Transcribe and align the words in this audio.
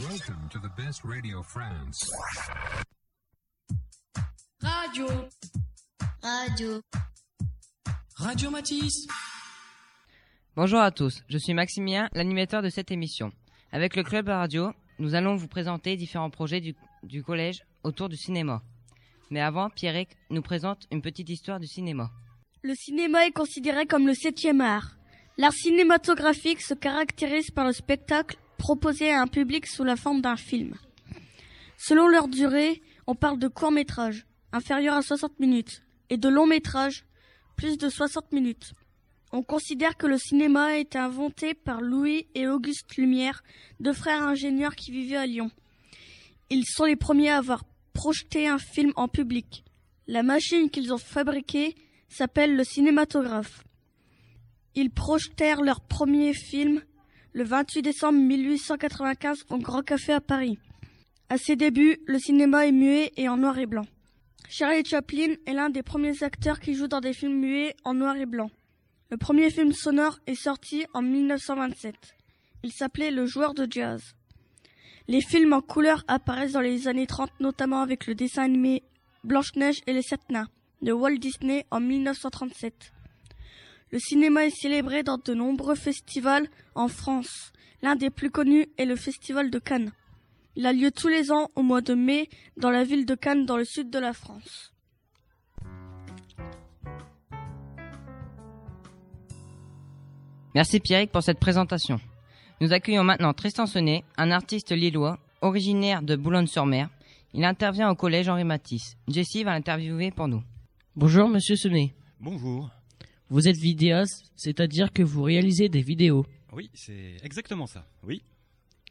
Welcome 0.00 0.48
to 0.52 0.60
the 0.60 0.70
best 0.76 1.02
radio 1.04 1.42
France. 1.42 2.08
Radio. 4.62 5.08
Radio. 6.22 6.80
Radio 8.16 8.50
Matisse. 8.50 9.08
Bonjour 10.54 10.78
à 10.78 10.92
tous, 10.92 11.24
je 11.28 11.36
suis 11.38 11.52
Maximilien, 11.52 12.08
l'animateur 12.12 12.62
de 12.62 12.68
cette 12.68 12.92
émission. 12.92 13.32
Avec 13.72 13.96
le 13.96 14.04
Club 14.04 14.28
Radio, 14.28 14.70
nous 15.00 15.16
allons 15.16 15.34
vous 15.34 15.48
présenter 15.48 15.96
différents 15.96 16.30
projets 16.30 16.60
du, 16.60 16.76
du 17.02 17.24
collège 17.24 17.64
autour 17.82 18.08
du 18.08 18.16
cinéma. 18.16 18.62
Mais 19.30 19.40
avant, 19.40 19.68
Pierrick 19.68 20.10
nous 20.30 20.42
présente 20.42 20.86
une 20.92 21.02
petite 21.02 21.28
histoire 21.28 21.58
du 21.58 21.66
cinéma. 21.66 22.12
Le 22.62 22.74
cinéma 22.76 23.26
est 23.26 23.32
considéré 23.32 23.86
comme 23.86 24.06
le 24.06 24.14
septième 24.14 24.60
art. 24.60 24.96
L'art 25.38 25.52
cinématographique 25.52 26.60
se 26.60 26.74
caractérise 26.74 27.50
par 27.50 27.66
le 27.66 27.72
spectacle 27.72 28.38
proposé 28.58 29.10
à 29.10 29.22
un 29.22 29.26
public 29.26 29.66
sous 29.66 29.84
la 29.84 29.96
forme 29.96 30.20
d'un 30.20 30.36
film. 30.36 30.74
Selon 31.78 32.08
leur 32.08 32.28
durée, 32.28 32.82
on 33.06 33.14
parle 33.14 33.38
de 33.38 33.48
court 33.48 33.72
métrage, 33.72 34.26
inférieur 34.52 34.94
à 34.94 35.02
60 35.02 35.40
minutes, 35.40 35.82
et 36.10 36.18
de 36.18 36.28
long 36.28 36.46
métrage, 36.46 37.06
plus 37.56 37.78
de 37.78 37.88
60 37.88 38.32
minutes. 38.32 38.72
On 39.32 39.42
considère 39.42 39.96
que 39.96 40.06
le 40.06 40.18
cinéma 40.18 40.66
a 40.66 40.76
été 40.76 40.98
inventé 40.98 41.54
par 41.54 41.80
Louis 41.80 42.26
et 42.34 42.48
Auguste 42.48 42.96
Lumière, 42.96 43.42
deux 43.78 43.92
frères 43.92 44.22
ingénieurs 44.22 44.74
qui 44.74 44.90
vivaient 44.90 45.16
à 45.16 45.26
Lyon. 45.26 45.50
Ils 46.50 46.64
sont 46.64 46.84
les 46.84 46.96
premiers 46.96 47.30
à 47.30 47.38
avoir 47.38 47.64
projeté 47.92 48.48
un 48.48 48.58
film 48.58 48.92
en 48.96 49.06
public. 49.06 49.64
La 50.06 50.22
machine 50.22 50.70
qu'ils 50.70 50.94
ont 50.94 50.98
fabriquée 50.98 51.74
s'appelle 52.08 52.56
le 52.56 52.64
cinématographe. 52.64 53.64
Ils 54.74 54.90
projetèrent 54.90 55.60
leur 55.60 55.82
premier 55.82 56.32
film 56.32 56.82
le 57.38 57.44
28 57.44 57.82
décembre 57.82 58.18
1895 58.18 59.44
au 59.50 59.58
Grand 59.58 59.82
Café 59.82 60.12
à 60.12 60.20
Paris. 60.20 60.58
À 61.28 61.38
ses 61.38 61.54
débuts, 61.54 61.98
le 62.08 62.18
cinéma 62.18 62.66
est 62.66 62.72
muet 62.72 63.12
et 63.16 63.28
en 63.28 63.36
noir 63.36 63.56
et 63.60 63.66
blanc. 63.66 63.86
Charlie 64.48 64.84
Chaplin 64.84 65.34
est 65.46 65.52
l'un 65.52 65.70
des 65.70 65.84
premiers 65.84 66.24
acteurs 66.24 66.58
qui 66.58 66.74
jouent 66.74 66.88
dans 66.88 67.00
des 67.00 67.12
films 67.12 67.38
muets 67.38 67.76
en 67.84 67.94
noir 67.94 68.16
et 68.16 68.26
blanc. 68.26 68.50
Le 69.12 69.18
premier 69.18 69.50
film 69.50 69.72
sonore 69.72 70.18
est 70.26 70.34
sorti 70.34 70.84
en 70.94 71.02
1927. 71.02 71.94
Il 72.64 72.72
s'appelait 72.72 73.12
Le 73.12 73.24
joueur 73.24 73.54
de 73.54 73.68
jazz. 73.70 74.02
Les 75.06 75.20
films 75.20 75.52
en 75.52 75.60
couleur 75.60 76.02
apparaissent 76.08 76.54
dans 76.54 76.60
les 76.60 76.88
années 76.88 77.06
30, 77.06 77.30
notamment 77.38 77.82
avec 77.82 78.08
le 78.08 78.16
dessin 78.16 78.42
animé 78.42 78.82
Blanche-Neige 79.22 79.82
et 79.86 79.92
les 79.92 80.02
Sept 80.02 80.28
Nains 80.28 80.48
de 80.82 80.90
Walt 80.90 81.18
Disney 81.18 81.66
en 81.70 81.78
1937. 81.78 82.92
Le 83.90 83.98
cinéma 83.98 84.44
est 84.44 84.50
célébré 84.50 85.02
dans 85.02 85.16
de 85.18 85.32
nombreux 85.32 85.74
festivals 85.74 86.46
en 86.74 86.88
France. 86.88 87.52
L'un 87.80 87.96
des 87.96 88.10
plus 88.10 88.30
connus 88.30 88.66
est 88.76 88.84
le 88.84 88.96
Festival 88.96 89.50
de 89.50 89.58
Cannes. 89.58 89.92
Il 90.56 90.66
a 90.66 90.72
lieu 90.72 90.90
tous 90.90 91.08
les 91.08 91.30
ans 91.30 91.48
au 91.54 91.62
mois 91.62 91.80
de 91.80 91.94
mai 91.94 92.28
dans 92.56 92.70
la 92.70 92.84
ville 92.84 93.06
de 93.06 93.14
Cannes 93.14 93.46
dans 93.46 93.56
le 93.56 93.64
sud 93.64 93.88
de 93.90 93.98
la 93.98 94.12
France. 94.12 94.72
Merci 100.54 100.80
Pierrick 100.80 101.12
pour 101.12 101.22
cette 101.22 101.38
présentation. 101.38 102.00
Nous 102.60 102.72
accueillons 102.72 103.04
maintenant 103.04 103.32
Tristan 103.32 103.66
Sonnet, 103.66 104.04
un 104.16 104.32
artiste 104.32 104.72
lillois, 104.72 105.18
originaire 105.40 106.02
de 106.02 106.16
Boulogne-sur-Mer. 106.16 106.90
Il 107.32 107.44
intervient 107.44 107.90
au 107.90 107.94
collège 107.94 108.28
Henri 108.28 108.44
Matisse. 108.44 108.96
Jessie 109.06 109.44
va 109.44 109.52
l'interviewer 109.52 110.10
pour 110.10 110.28
nous. 110.28 110.42
Bonjour 110.96 111.28
Monsieur 111.28 111.54
Sonnet. 111.54 111.94
Bonjour. 112.18 112.68
Vous 113.30 113.46
êtes 113.46 113.56
vidéaste, 113.56 114.30
c'est-à-dire 114.36 114.92
que 114.92 115.02
vous 115.02 115.22
réalisez 115.22 115.68
des 115.68 115.82
vidéos. 115.82 116.24
Oui, 116.52 116.70
c'est 116.74 117.16
exactement 117.22 117.66
ça. 117.66 117.86
Oui. 118.02 118.22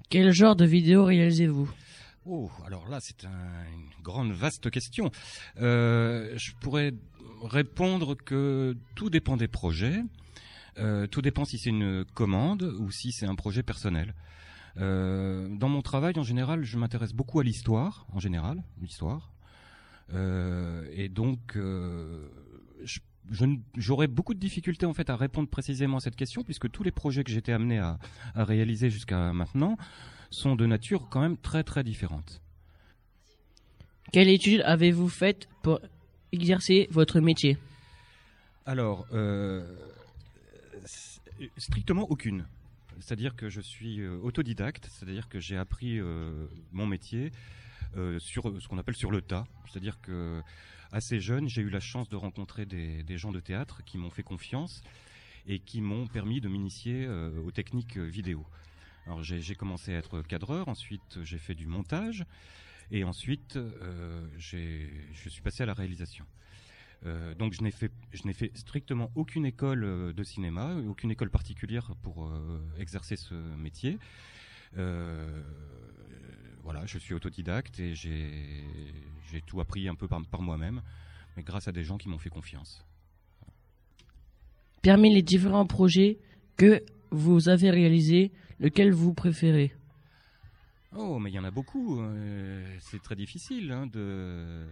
Quel 0.10 0.32
genre 0.32 0.56
de 0.56 0.66
vidéos 0.66 1.06
réalisez-vous? 1.06 1.70
Oh, 2.26 2.52
alors 2.66 2.88
là, 2.88 3.00
c'est 3.00 3.26
un- 3.26 3.66
une 3.74 4.04
grande, 4.04 4.32
vaste 4.32 4.70
question. 4.70 5.10
Euh, 5.60 6.34
je 6.38 6.52
pourrais 6.62 6.94
répondre 7.44 8.16
que 8.16 8.78
tout 8.96 9.10
dépend 9.10 9.38
des 9.38 9.48
projets. 9.48 10.02
Euh, 10.78 11.08
tout 11.08 11.22
dépend 11.24 11.46
si 11.46 11.58
c'est 11.58 11.70
une 11.72 12.06
commande 12.14 12.62
ou 12.80 12.92
si 12.92 13.12
c'est 13.12 13.26
un 13.26 13.36
projet 13.36 13.64
personnel. 13.64 14.14
Euh, 14.78 15.48
dans 15.50 15.70
mon 15.70 15.82
travail, 15.82 16.14
en 16.20 16.24
général, 16.24 16.64
je 16.64 16.78
m'intéresse 16.78 17.14
beaucoup 17.14 17.40
à 17.40 17.44
l'histoire, 17.44 18.06
en 18.14 18.20
général, 18.20 18.62
l'histoire. 18.80 19.32
Et 20.14 21.10
donc, 21.10 21.58
j'aurais 23.78 24.08
beaucoup 24.08 24.34
de 24.34 24.40
difficultés 24.40 24.86
en 24.86 24.94
fait 24.94 25.10
à 25.10 25.16
répondre 25.16 25.50
précisément 25.50 25.98
à 25.98 26.00
cette 26.00 26.16
question, 26.16 26.44
puisque 26.44 26.70
tous 26.72 26.84
les 26.84 26.92
projets 26.92 27.24
que 27.24 27.32
j'étais 27.32 27.52
amené 27.52 27.80
à, 27.80 28.00
à 28.36 28.44
réaliser 28.44 28.90
jusqu'à 28.90 29.34
maintenant 29.34 29.78
sont 30.30 30.56
de 30.56 30.66
nature 30.66 31.08
quand 31.10 31.22
même 31.22 31.38
très 31.38 31.64
très 31.64 31.84
différente. 31.84 32.42
Quelle 34.12 34.30
étude 34.30 34.62
avez-vous 34.62 35.10
faite 35.10 35.50
pour 35.64 35.80
exercer 36.32 36.88
votre 36.92 37.20
métier? 37.20 37.58
Alors, 38.66 39.06
euh, 39.14 39.66
strictement 41.58 42.10
aucune. 42.10 42.46
C'est-à-dire 43.00 43.36
que 43.36 43.50
je 43.50 43.62
suis 43.62 44.02
euh, 44.02 44.18
autodidacte, 44.24 44.90
c'est-à-dire 44.92 45.30
que 45.30 45.40
j'ai 45.40 45.58
appris 45.58 46.00
euh, 46.00 46.48
mon 46.72 46.86
métier 46.86 47.32
euh, 47.96 48.20
sur 48.20 48.62
ce 48.62 48.68
qu'on 48.68 48.78
appelle 48.78 48.96
sur 48.96 49.12
le 49.12 49.22
tas. 49.22 49.46
C'est-à-dire 49.70 50.00
que 50.02 50.42
assez 50.92 51.20
jeune, 51.20 51.48
j'ai 51.48 51.62
eu 51.62 51.70
la 51.70 51.80
chance 51.80 52.10
de 52.10 52.16
rencontrer 52.16 52.66
des, 52.66 53.18
gens 53.18 53.32
de 53.32 53.40
théâtre 53.40 53.84
qui 53.86 53.98
m'ont 53.98 54.10
fait 54.10 54.24
confiance 54.24 54.82
et 55.48 55.60
qui 55.60 55.82
m'ont 55.82 56.08
permis 56.08 56.42
de 56.42 56.50
m'initier 56.50 57.06
euh, 57.06 57.42
aux 57.42 57.52
techniques 57.52 57.98
euh, 57.98 58.06
vidéo. 58.06 58.46
Alors 59.06 59.24
j'ai 59.24 59.56
commencé 59.56 59.94
à 59.94 60.00
être 60.00 60.22
cadreur, 60.22 60.68
ensuite 60.68 61.24
j'ai 61.24 61.38
fait 61.38 61.56
du 61.56 61.66
montage 61.66 62.26
et 62.92 63.06
ensuite 63.06 63.56
euh, 63.56 64.28
je 64.38 65.30
suis 65.30 65.42
passé 65.42 65.64
à 65.64 65.66
la 65.66 65.74
réalisation. 65.74 66.26
Euh, 67.06 67.36
donc 67.36 67.54
je 67.54 67.62
n'ai 67.62 67.72
fait, 67.72 68.52
strictement 68.56 69.12
aucune 69.16 69.46
école 69.46 69.84
euh, 69.84 70.14
de 70.14 70.24
cinéma, 70.24 70.76
aucune 70.88 71.12
école 71.12 71.30
particulière 71.30 71.92
pour 72.02 72.26
euh, 72.26 72.60
exercer 72.80 73.16
ce 73.16 73.36
métier. 73.56 74.00
Euh, 74.78 75.42
voilà, 76.64 76.86
je 76.86 76.98
suis 76.98 77.14
autodidacte 77.14 77.80
et 77.80 77.96
j'ai, 77.96 78.64
tout 79.46 79.62
appris 79.62 79.88
un 79.88 79.96
peu 79.96 80.08
par, 80.08 80.24
par 80.26 80.42
moi-même, 80.42 80.82
mais 81.36 81.44
grâce 81.44 81.68
à 81.68 81.72
des 81.72 81.84
gens 81.84 81.98
qui 81.98 82.10
m'ont 82.10 82.18
fait 82.18 82.30
confiance. 82.30 82.86
Parmi 84.82 85.14
les 85.14 85.22
différents 85.22 85.66
projets 85.66 86.20
que 86.56 86.84
vous 87.12 87.50
avez 87.50 87.70
réalisés, 87.70 88.32
lequel 88.60 88.92
vous 88.92 89.14
préférez? 89.14 89.74
Oh, 90.96 91.20
mais 91.20 91.30
il 91.30 91.34
y 91.34 91.40
en 91.40 91.44
a 91.44 91.52
beaucoup. 91.52 92.02
euh, 92.02 92.66
c'est 92.80 93.02
très 93.02 93.16
difficile 93.16 93.72
hein, 93.72 93.88
de, 93.88 94.66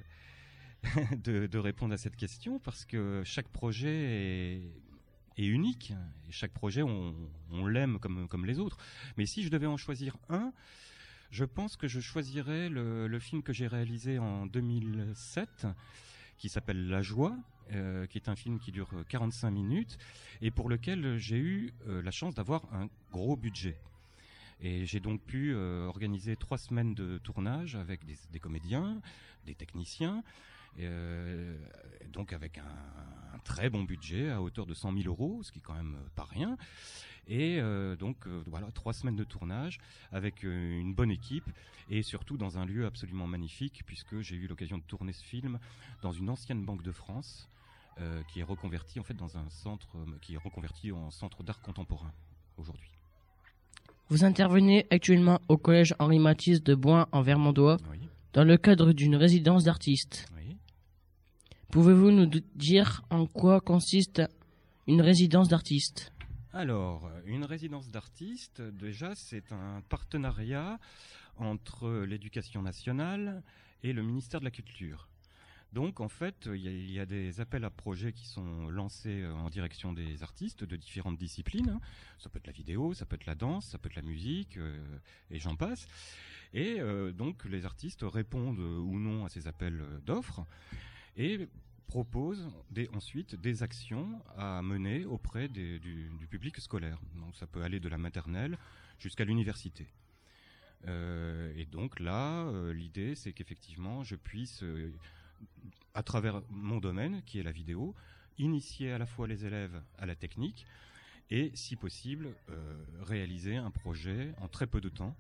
de, 1.24 1.48
de 1.48 1.58
répondre 1.58 1.94
à 1.94 1.98
cette 1.98 2.16
question 2.16 2.60
parce 2.60 2.86
que 2.86 3.22
chaque 3.24 3.48
projet 3.50 3.90
est, 3.90 4.62
unique. 5.44 5.94
Chaque 6.30 6.52
projet, 6.52 6.82
on, 6.82 7.16
l'aime 7.68 8.00
comme, 8.00 8.28
comme 8.28 8.46
les 8.46 8.60
autres. 8.60 8.78
Mais 9.18 9.26
si 9.26 9.44
je 9.44 9.50
devais 9.50 9.68
en 9.68 9.78
choisir 9.78 10.18
un, 10.30 10.54
je 11.32 11.46
pense 11.46 11.76
que 11.76 11.88
je 11.88 12.00
choisirais 12.00 12.70
le, 12.70 13.20
film 13.20 13.44
que 13.44 13.54
j'ai 13.54 13.68
réalisé 13.68 14.20
en 14.20 14.46
2007 14.46 15.68
qui 16.38 16.50
s'appelle 16.50 16.88
La 16.88 17.02
Joie, 17.02 17.36
euh, 17.72 18.06
qui 18.08 18.18
est 18.18 18.30
un 18.30 18.36
film 18.36 18.60
qui 18.60 18.72
dure 18.72 18.90
45 19.10 19.50
minutes 19.52 19.98
et 20.42 20.52
pour 20.52 20.70
lequel 20.70 21.18
j'ai 21.18 21.38
eu 21.38 21.74
euh, 21.88 22.02
la 22.02 22.12
chance 22.12 22.36
d'avoir 22.36 22.72
un 22.74 22.90
gros 23.12 23.36
budget. 23.36 23.78
Et 24.62 24.86
j'ai 24.86 25.00
donc 25.00 25.22
pu 25.22 25.54
euh, 25.54 25.88
organiser 25.88 26.36
trois 26.36 26.58
semaines 26.58 26.94
de 26.94 27.18
tournage 27.18 27.76
avec 27.76 28.02
des 28.32 28.40
comédiens, 28.40 29.02
des 29.46 29.56
techniciens, 29.56 30.24
euh, 30.80 31.58
donc 32.12 32.34
avec 32.34 32.58
un, 32.58 32.64
un 33.34 33.40
très 33.40 33.70
bon 33.70 33.84
budget 33.84 34.30
à 34.30 34.42
hauteur 34.42 34.66
de 34.66 34.74
100 34.74 34.94
000 34.94 35.04
euros, 35.08 35.42
ce 35.44 35.52
qui 35.52 35.60
est 35.60 35.62
quand 35.62 35.74
même 35.74 35.96
euh, 35.96 36.08
pas 36.16 36.24
rien. 36.26 36.58
Et 37.28 37.60
euh, 37.60 37.96
donc 37.96 38.28
euh, 38.28 38.44
voilà, 38.48 38.68
trois 38.72 38.94
semaines 38.94 39.16
de 39.16 39.24
tournage 39.24 39.80
avec 40.12 40.44
une 40.44 40.94
bonne 40.94 41.12
équipe 41.12 41.50
et 41.90 42.02
surtout 42.04 42.38
dans 42.38 42.58
un 42.58 42.66
lieu 42.66 42.86
absolument 42.86 43.26
magnifique 43.28 43.82
puisque 43.86 44.20
j'ai 44.22 44.36
eu 44.36 44.48
l'occasion 44.48 44.78
de 44.78 44.84
tourner 44.84 45.12
ce 45.14 45.24
film 45.24 45.60
dans 46.02 46.12
une 46.12 46.30
ancienne 46.30 46.64
banque 46.64 46.84
de 46.84 46.92
France 46.92 47.50
qui 48.28 48.42
est 48.42 48.44
reconvertie 48.44 49.00
en 49.00 49.04
fait 49.04 49.14
dans 49.14 49.38
un 49.38 49.50
centre 49.50 49.88
qui 50.22 50.34
est 50.34 50.38
reconverti 50.38 50.92
en 50.92 51.10
centre 51.12 51.44
d'art 51.44 51.62
contemporain 51.62 52.12
aujourd'hui. 52.58 52.92
Vous 54.10 54.26
intervenez 54.26 54.86
actuellement 54.92 55.40
au 55.48 55.58
collège 55.58 55.96
Henri 55.98 56.20
Matisse 56.20 56.62
de 56.62 56.76
Boin 56.76 57.08
en 57.14 57.22
Vermandois 57.22 57.78
Oui, 57.90 58.00
dans 58.34 58.44
le 58.44 58.58
cadre 58.58 58.92
d'une 58.92 59.16
résidence 59.16 59.64
d'artiste. 59.64 60.28
oui. 60.36 60.45
Pouvez-vous 61.72 62.12
nous 62.12 62.30
dire 62.56 63.04
en 63.10 63.26
quoi 63.28 63.60
consiste 63.62 64.22
une 64.88 65.02
résidence 65.02 65.50
d'artiste 65.50 66.14
Alors, 66.54 67.10
une 67.26 67.44
résidence 67.44 67.90
d'artiste, 67.90 68.62
déjà, 68.62 69.14
c'est 69.16 69.52
un 69.52 69.82
partenariat 69.90 70.80
entre 71.38 71.90
l'éducation 72.06 72.62
nationale 72.62 73.44
et 73.84 73.92
le 73.94 74.04
ministère 74.04 74.40
de 74.40 74.46
la 74.46 74.52
Culture. 74.52 75.10
Donc 75.74 76.00
en 76.00 76.08
fait, 76.08 76.48
il 76.54 76.90
y, 76.92 77.00
a- 77.00 77.06
des 77.06 77.42
appels 77.42 77.66
à 77.66 77.70
projets 77.70 78.14
qui 78.14 78.26
sont 78.28 78.70
lancés 78.70 79.24
euh, 79.24 79.34
en 79.34 79.50
direction 79.50 79.92
des 79.92 80.24
artistes 80.24 80.64
de 80.64 80.78
différentes 80.78 81.18
disciplines. 81.18 81.70
hein. 81.70 81.82
Ça 82.20 82.30
peut 82.30 82.38
être 82.38 82.48
la 82.48 82.54
vidéo, 82.54 82.94
ça 82.94 83.06
peut 83.06 83.16
être 83.16 83.26
la 83.26 83.36
danse, 83.36 83.66
ça 83.66 83.78
peut 83.78 83.90
être 83.90 83.98
la 83.98 84.02
musique, 84.02 84.56
euh, 84.56 84.78
et 85.32 85.40
j'en 85.40 85.58
passe. 85.58 85.86
Et 86.54 86.80
euh, 86.80 87.12
donc 87.12 87.44
les 87.44 87.66
artistes 87.66 88.04
répondent 88.04 88.60
ou 88.60 88.98
non 89.00 89.26
à 89.26 89.30
ces 89.30 89.48
appels 89.50 89.84
d'offres 90.06 90.46
et 91.18 91.48
proposent 91.88 92.50
des- 92.72 92.90
ensuite 92.90 93.36
des 93.36 93.64
actions 93.64 94.22
à 94.38 94.62
mener 94.62 95.06
auprès 95.06 95.48
du, 95.48 96.12
public 96.30 96.60
scolaire. 96.60 97.00
Donc 97.16 97.36
ça 97.36 97.48
peut 97.48 97.62
aller 97.62 97.80
de 97.80 97.90
la 97.90 97.98
maternelle 97.98 98.58
jusqu'à 99.00 99.24
l'université. 99.24 99.88
Euh, 100.88 101.54
et 101.56 101.66
donc 101.66 102.00
là, 102.00 102.46
euh, 102.48 102.74
l'idée, 102.74 103.16
c'est 103.16 103.34
qu'effectivement, 103.34 104.04
je 104.04 104.16
puisse, 104.16 104.64
euh, 104.64 104.92
à 105.94 106.04
travers 106.04 106.42
mon 106.50 106.80
domaine, 106.80 107.22
qui 107.26 107.40
est 107.40 107.44
la 107.44 107.52
vidéo, 107.52 107.96
initier 108.38 108.92
à 108.92 108.98
la 108.98 109.06
fois 109.06 109.28
les 109.28 109.46
élèves 109.46 109.82
à 109.98 110.06
la 110.06 110.16
technique 110.16 110.66
et, 111.32 111.52
si 111.56 111.76
possible, 111.76 112.36
réaliser 113.02 113.56
un 113.56 113.72
projet 113.72 114.34
en 114.42 114.48
très 114.48 114.68
peu 114.68 114.82
de 114.82 114.90
temps. 114.90 115.16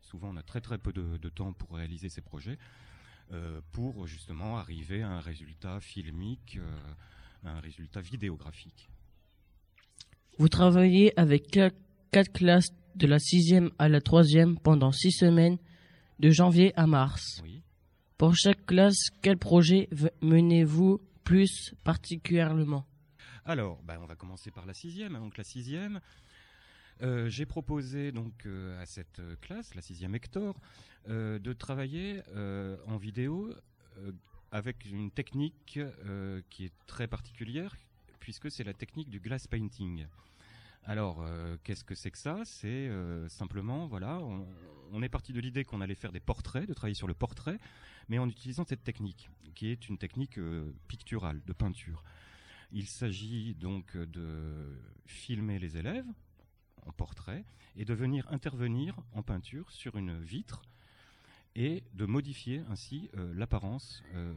Souvent, 0.00 0.30
on 0.30 0.36
a 0.36 0.42
très 0.42 0.60
très 0.60 0.78
peu 0.78 0.92
de, 0.92 1.18
de 1.18 1.28
temps 1.28 1.52
pour 1.52 1.76
réaliser 1.76 2.08
ces 2.08 2.20
projets, 2.20 2.56
pour 3.72 4.06
justement 4.06 4.58
arriver 4.58 5.02
à 5.02 5.08
un 5.08 5.20
résultat 5.20 5.80
filmique, 5.80 6.58
euh, 6.58 7.48
à 7.48 7.50
un 7.56 7.60
résultat 7.60 8.00
vidéographique. 8.00 8.90
Vous 10.38 10.48
travaillez 10.48 11.18
avec 11.18 11.50
quatre 11.50 12.32
classes 12.32 12.72
de 12.94 13.06
la 13.06 13.18
sixième 13.18 13.70
à 13.78 13.88
la 13.88 14.00
troisième 14.00 14.58
pendant 14.58 14.92
six 14.92 15.12
semaines, 15.12 15.58
de 16.18 16.30
janvier 16.30 16.72
à 16.76 16.86
mars. 16.86 17.40
Oui. 17.42 17.62
Pour 18.18 18.34
chaque 18.36 18.66
classe, 18.66 19.10
quel 19.22 19.36
projet 19.36 19.88
menez-vous 20.20 21.00
plus 21.24 21.74
particulièrement? 21.84 22.86
Alors, 23.44 23.82
bah, 23.82 23.98
on 24.00 24.06
va 24.06 24.14
commencer 24.14 24.50
par 24.50 24.66
la 24.66 24.74
sixième. 24.74 25.14
Donc 25.14 25.36
la 25.36 25.44
sixième, 25.44 26.00
euh, 27.02 27.28
j'ai 27.28 27.46
proposé 27.46 28.12
donc 28.12 28.46
euh, 28.46 28.80
à 28.80 28.86
cette 28.86 29.18
euh, 29.18 29.34
classe, 29.40 29.74
la 29.74 29.82
sixième 29.82 30.14
Hector, 30.14 30.60
de 31.08 31.52
travailler 31.52 32.22
en 32.86 32.96
vidéo 32.96 33.52
avec 34.52 34.84
une 34.84 35.10
technique 35.10 35.80
qui 36.48 36.64
est 36.64 36.72
très 36.86 37.08
particulière, 37.08 37.76
puisque 38.20 38.52
c'est 38.52 38.62
la 38.62 38.72
technique 38.72 39.10
du 39.10 39.18
glass 39.18 39.48
painting. 39.48 40.06
Alors, 40.84 41.26
qu'est-ce 41.64 41.82
que 41.82 41.96
c'est 41.96 42.12
que 42.12 42.18
ça? 42.18 42.42
C'est 42.44 42.88
simplement, 43.26 43.88
voilà, 43.88 44.20
on, 44.92 45.02
est 45.02 45.08
parti 45.08 45.32
de 45.32 45.40
l'idée 45.40 45.64
qu'on 45.64 45.80
allait 45.80 45.96
faire 45.96 46.12
des 46.12 46.20
portraits, 46.20 46.68
de 46.68 46.72
travailler 46.72 46.94
sur 46.94 47.08
le 47.08 47.14
portrait, 47.14 47.58
mais 48.08 48.20
en 48.20 48.28
utilisant 48.28 48.64
cette 48.64 48.84
technique, 48.84 49.28
qui 49.56 49.66
est 49.66 49.88
une 49.88 49.98
technique 49.98 50.38
picturale, 50.86 51.42
de 51.44 51.52
peinture. 51.52 52.04
Il 52.70 52.86
s'agit 52.86 53.56
donc 53.56 53.96
de 53.96 54.78
filmer 55.04 55.58
les 55.58 55.76
élèves 55.78 56.06
en 56.86 56.92
portrait 56.92 57.44
et 57.76 57.84
de 57.84 57.94
venir 57.94 58.26
intervenir 58.30 58.96
en 59.14 59.22
peinture 59.22 59.70
sur 59.70 59.96
une 59.96 60.20
vitre 60.20 60.62
et 61.54 61.82
de 61.94 62.06
modifier 62.06 62.62
ainsi 62.70 63.10
euh, 63.16 63.32
l'apparence 63.34 64.02
euh, 64.14 64.32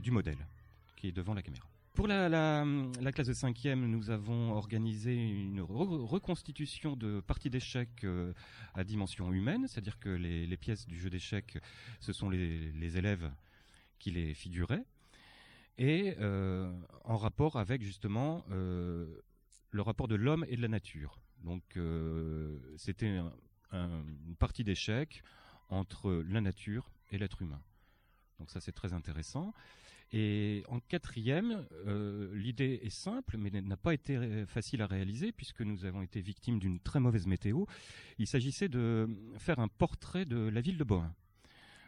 du 0.00 0.10
modèle 0.10 0.38
qui 0.96 1.08
est 1.08 1.12
devant 1.12 1.34
la 1.34 1.42
caméra. 1.42 1.66
Pour 1.94 2.06
la, 2.08 2.28
la- 2.28 2.64
la 3.00 3.12
classe 3.12 3.28
de 3.28 3.32
cinquième, 3.32 3.86
nous 3.88 4.10
avons 4.10 4.52
organisé 4.52 5.14
une 5.14 5.60
re- 5.60 6.04
reconstitution 6.04 6.96
de 6.96 7.20
parties 7.20 7.50
d'échecs 7.50 8.02
euh, 8.04 8.32
à 8.74 8.82
dimension 8.84 9.32
humaine, 9.32 9.66
c'est-à-dire 9.68 9.98
que 10.00 10.08
les, 10.08 10.56
pièces 10.56 10.86
du 10.86 10.98
jeu 10.98 11.08
d'échecs, 11.10 11.58
ce 12.00 12.12
sont 12.12 12.30
les, 12.30 12.72
élèves 12.98 13.30
qui 13.98 14.10
les 14.10 14.34
figuraient, 14.34 14.84
et 15.78 16.14
euh, 16.20 16.72
en 17.04 17.16
rapport 17.16 17.56
avec 17.56 17.82
justement 17.82 18.44
le 19.74 19.82
rapport 19.82 20.08
de 20.08 20.14
l'homme 20.14 20.44
et 20.48 20.56
de 20.56 20.62
la 20.62 20.68
nature. 20.68 21.18
Donc 21.42 21.62
euh, 21.76 22.58
c'était 22.76 23.08
un- 23.08 23.32
un- 23.72 24.04
une 24.28 24.36
partie 24.36 24.62
d'échecs 24.64 25.22
entre 25.68 26.22
la 26.28 26.40
nature 26.40 26.90
et 27.10 27.18
l'être 27.18 27.42
humain. 27.42 27.60
Donc 28.38 28.50
ça 28.50 28.60
c'est 28.60 28.72
très 28.72 28.92
intéressant. 28.92 29.52
Et 30.12 30.62
en 30.68 30.78
quatrième, 30.78 31.66
euh, 31.86 32.32
l'idée 32.36 32.78
est 32.84 32.90
simple, 32.90 33.36
mais 33.36 33.50
n'a 33.50 33.76
pas 33.76 33.94
été 33.94 34.46
facile 34.46 34.80
à 34.82 34.86
réaliser 34.86 35.32
puisque 35.32 35.62
nous 35.62 35.84
avons 35.86 36.02
été 36.02 36.20
victimes 36.20 36.60
d'une 36.60 36.78
très 36.78 37.00
mauvaise 37.00 37.26
météo. 37.26 37.64
Il 38.18 38.28
s'agissait 38.28 38.68
de 38.68 39.08
faire 39.38 39.58
un 39.58 39.66
portrait 39.68 40.24
de 40.24 40.36
la 40.36 40.60
ville 40.60 40.78
de 40.78 40.84
Bohain. 40.84 41.12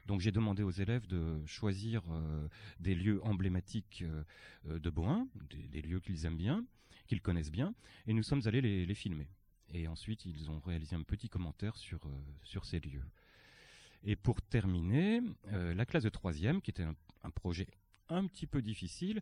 Donc 0.06 0.20
j'ai 0.20 0.30
demandé 0.30 0.62
aux 0.62 0.70
élèves 0.70 1.06
de 1.06 1.44
choisir 1.46 2.02
euh, 2.10 2.48
des 2.78 2.94
lieux 2.94 3.20
emblématiques 3.24 4.04
euh, 4.06 4.22
euh, 4.68 4.78
de 4.78 4.90
Bohain, 4.90 5.26
des, 5.50 5.82
lieux 5.82 6.00
qu'ils 6.00 6.26
aiment 6.26 6.36
bien, 6.36 6.64
qu'ils 7.08 7.20
connaissent 7.20 7.50
bien, 7.50 7.74
et 8.06 8.12
nous 8.12 8.22
sommes 8.22 8.42
allés 8.46 8.60
les, 8.60 8.94
filmer. 8.94 9.28
Et 9.74 9.88
ensuite, 9.88 10.24
ils 10.24 10.48
ont 10.50 10.60
réalisé 10.60 10.94
un 10.94 11.02
petit 11.02 11.28
commentaire 11.28 11.76
sur, 11.76 12.00
sur 12.44 12.64
ces 12.64 12.78
lieux. 12.78 13.04
Et 14.04 14.14
pour 14.14 14.40
terminer, 14.40 15.20
la 15.50 15.84
classe 15.84 16.04
de 16.04 16.08
troisième, 16.08 16.62
qui 16.62 16.70
était 16.70 16.84
un, 16.84 17.30
projet 17.30 17.66
un 18.08 18.26
petit 18.26 18.46
peu 18.46 18.62
difficile, 18.62 19.20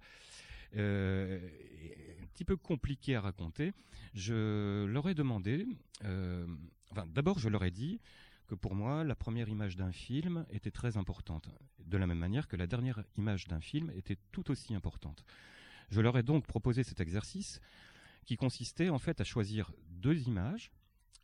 un 0.74 2.26
petit 2.34 2.44
peu 2.44 2.56
compliqué 2.56 3.16
à 3.16 3.22
raconter, 3.22 3.72
je 4.14 4.84
leur 4.84 5.08
ai 5.08 5.14
demandé, 5.14 5.66
enfin 6.00 7.06
d'abord 7.06 7.38
je 7.38 7.48
leur 7.48 7.64
ai 7.64 7.70
dit 7.70 8.00
pour 8.54 8.74
moi 8.74 9.04
la 9.04 9.14
première 9.14 9.48
image 9.48 9.76
d'un 9.76 9.92
film 9.92 10.46
était 10.50 10.70
très 10.70 10.96
importante, 10.96 11.48
de 11.78 11.96
la 11.96 12.06
même 12.06 12.18
manière 12.18 12.48
que 12.48 12.56
la 12.56 12.66
dernière 12.66 13.02
image 13.16 13.46
d'un 13.46 13.60
film 13.60 13.90
était 13.94 14.18
tout 14.32 14.50
aussi 14.50 14.74
importante. 14.74 15.24
Je 15.90 16.00
leur 16.00 16.16
ai 16.16 16.22
donc 16.22 16.46
proposé 16.46 16.82
cet 16.82 17.00
exercice 17.00 17.60
qui 18.24 18.36
consistait 18.36 18.88
en 18.88 18.98
fait 18.98 19.20
à 19.20 19.24
choisir 19.24 19.72
deux 19.88 20.26
images, 20.26 20.70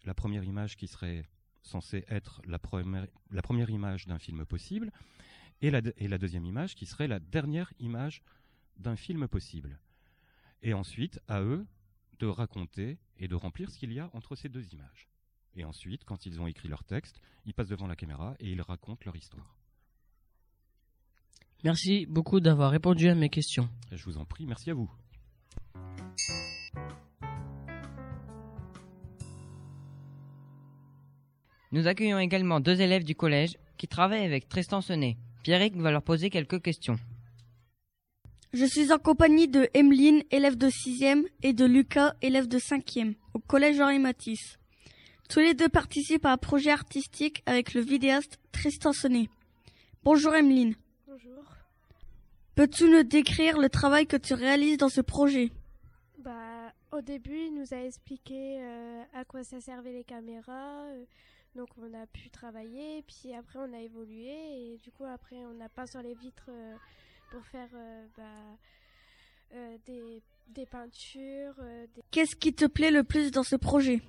la 0.05 0.15
première 0.15 0.45
image 0.45 0.77
qui 0.77 0.87
serait 0.87 1.29
censée 1.63 2.05
être 2.09 2.41
la 2.47 2.59
première, 2.59 3.71
image 3.71 4.07
d'un 4.07 4.19
film 4.19 4.45
possible, 4.47 4.93
et 5.63 5.71
la 5.71 6.19
deuxième 6.19 6.47
image 6.47 6.75
qui 6.75 6.87
serait 6.87 7.09
la 7.09 7.21
dernière 7.21 7.73
image 7.79 8.23
d'un 8.77 8.97
film 8.97 9.29
possible. 9.29 9.79
Et 10.63 10.75
ensuite, 10.75 11.21
à 11.29 11.43
eux 11.43 11.67
de 12.19 12.27
raconter 12.27 12.99
et 13.19 13.29
de 13.29 13.35
remplir 13.35 13.71
ce 13.71 13.79
qu'il 13.79 13.93
y 13.93 13.99
a 13.99 14.11
entre 14.13 14.37
ces 14.37 14.49
deux 14.49 14.67
images. 14.73 15.09
Et 15.57 15.65
ensuite, 15.65 16.05
quand 16.05 16.27
ils 16.27 16.41
ont 16.41 16.47
écrit 16.47 16.69
leur 16.69 16.85
texte, 16.85 17.21
ils 17.47 17.55
passent 17.55 17.69
devant 17.69 17.87
la 17.87 17.97
caméra 17.97 18.35
et 18.41 18.51
ils 18.51 18.63
racontent 18.63 19.03
leur 19.05 19.17
histoire. 19.17 19.57
Merci 21.65 22.07
beaucoup 22.07 22.41
d'avoir 22.41 22.71
répondu 22.71 23.09
à 23.09 23.15
mes 23.15 23.29
questions. 23.29 23.69
Je 23.93 24.03
vous 24.05 24.17
en 24.17 24.25
prie, 24.25 24.47
merci 24.47 24.71
à 24.71 24.75
vous. 24.75 24.91
Nous 31.73 31.87
accueillons 31.87 32.19
également 32.19 32.61
deux 32.61 32.81
élèves 32.81 33.05
du 33.05 33.15
collège 33.15 33.57
qui 33.77 33.87
travaillent 33.87 34.25
avec 34.25 34.49
Tristan 34.49 34.81
Senet. 34.81 35.17
Pierrick 35.43 35.77
va 35.77 35.91
leur 35.91 36.03
poser 36.03 36.31
quelques 36.31 36.61
questions. 36.61 36.99
Je 38.53 38.65
suis 38.65 38.93
en 38.93 38.99
compagnie 38.99 39.47
de 39.47 39.69
Emeline, 39.75 40.25
élève 40.33 40.57
de 40.57 40.69
6e, 40.69 41.25
et 41.43 41.53
de 41.53 41.65
Lucas, 41.65 42.15
élève 42.21 42.49
de 42.49 42.59
5e, 42.59 43.15
au 43.35 43.39
collège 43.39 43.81
Henri 43.81 44.01
Matisse. 44.01 44.60
Tous 45.31 45.39
les 45.41 45.55
deux 45.55 45.69
participent 45.69 46.27
à 46.27 46.33
un 46.33 46.37
projet 46.37 46.71
artistique 46.71 47.43
avec 47.47 47.75
le 47.75 47.81
vidéaste 47.81 48.39
Tristan 48.53 48.93
Sonnet. 48.93 49.29
Bonjour 50.03 50.35
Emeline. 50.35 50.75
Bonjour. 51.07 51.45
Peux-tu 52.57 52.89
nous 52.91 53.05
décrire 53.05 53.59
le 53.59 53.69
travail 53.69 54.07
que 54.07 54.17
tu 54.17 54.35
réalises 54.35 54.79
dans 54.79 54.89
ce 54.89 55.01
projet? 55.01 55.53
Bah, 56.19 56.73
au 56.91 57.01
début, 57.01 57.39
il 57.47 57.55
nous 57.55 57.73
a 57.73 57.77
expliqué 57.85 58.59
euh, 58.61 59.03
à 59.15 59.25
quoi 59.25 59.45
ça 59.45 59.61
servait 59.61 59.93
les 59.93 60.05
caméras. 60.05 60.83
euh, 60.87 61.05
donc, 61.55 61.69
on 61.79 61.95
a 61.95 62.07
pu 62.07 62.29
travailler. 62.31 63.03
Puis 63.03 63.33
après, 63.33 63.59
on 63.61 63.73
a 63.73 63.79
évolué. 63.81 64.33
Et 64.33 64.79
du 64.83 64.91
coup, 64.91 65.05
après, 65.05 65.37
on 65.37 65.61
a 65.61 65.69
peint 65.69 65.87
sur 65.87 66.03
les 66.03 66.15
vitres 66.15 66.49
euh, 66.49 66.75
pour 67.31 67.45
faire 67.47 67.69
bah, 68.17 68.57
des, 69.87 70.23
des 70.49 70.67
peintures. 70.67 71.55
des- 71.95 72.03
Qu'est-ce 72.11 72.35
qui 72.37 72.53
te 72.53 72.65
plaît 72.67 72.91
le 72.91 73.05
plus 73.05 73.31
dans 73.31 73.45
ce 73.45 73.55
projet? 73.57 74.01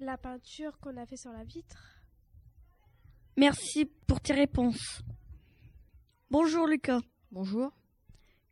La 0.00 0.16
peinture 0.16 0.78
qu'on 0.78 0.96
a 0.96 1.04
fait 1.06 1.16
sur 1.16 1.32
la 1.32 1.44
vitre. 1.44 2.00
Merci 3.36 3.84
pour 4.06 4.20
tes 4.20 4.32
réponses. 4.32 5.02
Bonjour 6.30 6.66
Lucas. 6.66 7.00
Bonjour. 7.30 7.70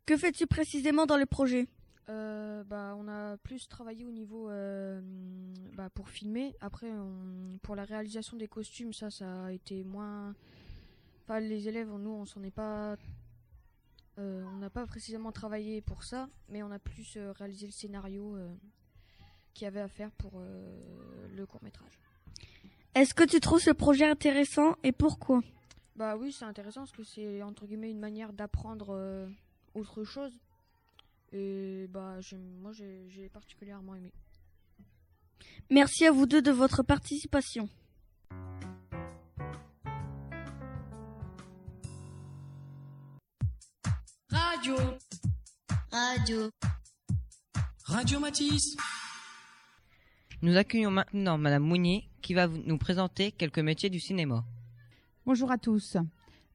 Que 0.07 0.17
fais-tu 0.17 0.47
précisément 0.47 1.07
dans 1.07 1.17
le 1.17 1.27
projet? 1.27 1.69
Euh, 2.09 2.65
bah, 2.65 2.95
on 2.99 3.07
a 3.09 3.37
plus 3.39 3.69
travaillé 3.69 4.05
au 4.05 4.11
niveau 4.11 4.49
euh, 4.51 5.01
bah, 5.75 5.91
pour 5.91 6.09
filmer. 6.09 6.55
Après, 6.61 6.91
on- 6.91 7.59
pour 7.63 7.75
la 7.77 7.85
réalisation 7.85 8.37
des 8.37 8.49
costumes, 8.49 8.93
ça, 8.93 9.11
ça 9.11 9.45
a 9.47 9.53
été 9.53 9.85
moins. 9.85 10.35
Enfin, 11.25 11.41
les 11.41 11.69
élèves, 11.69 11.91
nous, 11.91 12.11
on 12.11 12.25
s'en 12.25 12.43
est 12.43 12.51
pas. 12.51 12.97
euh, 14.19 14.45
on 14.55 14.59
n'a 14.59 14.71
pas 14.71 14.87
précisément 14.87 15.33
travaillé 15.33 15.81
pour 15.83 16.03
ça, 16.05 16.29
mais 16.49 16.63
on 16.63 16.71
a 16.71 16.79
plus 16.79 17.17
euh, 17.17 17.33
réalisé 17.33 17.67
le 17.67 17.73
scénario 17.73 18.37
euh, 18.37 18.55
qu'il 19.59 19.65
y 19.65 19.69
avait 19.69 19.81
à 19.81 19.89
faire 19.89 20.13
pour 20.13 20.35
euh, 20.37 21.29
le 21.37 21.45
court 21.45 21.61
métrage. 21.65 21.99
Est-ce 22.95 23.13
que 23.13 23.25
tu 23.25 23.41
trouves 23.41 23.61
ce 23.61 23.73
projet 23.73 24.09
intéressant 24.09 24.77
et 24.85 24.93
pourquoi? 24.93 25.41
Bah 25.97 26.17
oui, 26.17 26.33
c'est 26.33 26.45
intéressant 26.45 26.83
parce 26.83 26.93
que 26.93 27.03
c'est 27.03 27.43
entre 27.43 27.67
guillemets 27.67 27.91
une 27.91 27.99
manière 27.99 28.33
d'apprendre 28.33 28.91
euh, 28.91 29.27
autre 29.75 30.05
chose. 30.05 30.33
Et 31.33 31.87
bah 31.91 32.21
moi 32.61 32.73
j'ai 32.73 33.09
j'ai 33.09 33.29
particulièrement 33.29 33.97
aimé. 33.97 34.13
Merci 35.71 36.07
à 36.07 36.13
vous 36.13 36.27
deux 36.27 36.41
de 36.41 36.53
votre 36.53 36.85
participation. 36.85 37.69
Radio. 44.31 44.77
Radio. 45.91 46.51
Radio 47.85 48.21
Matisse. 48.21 48.77
Nous 50.41 50.57
accueillons 50.57 50.93
maintenant 50.93 51.37
Madame 51.37 51.65
Mounier 51.65 52.09
qui 52.23 52.33
va 52.33 52.47
nous 52.47 52.79
présenter 52.79 53.33
quelques 53.33 53.59
métiers 53.59 53.91
du 53.91 53.99
cinéma. 53.99 54.45
Bonjour 55.27 55.51
à 55.51 55.59
tous. 55.59 55.97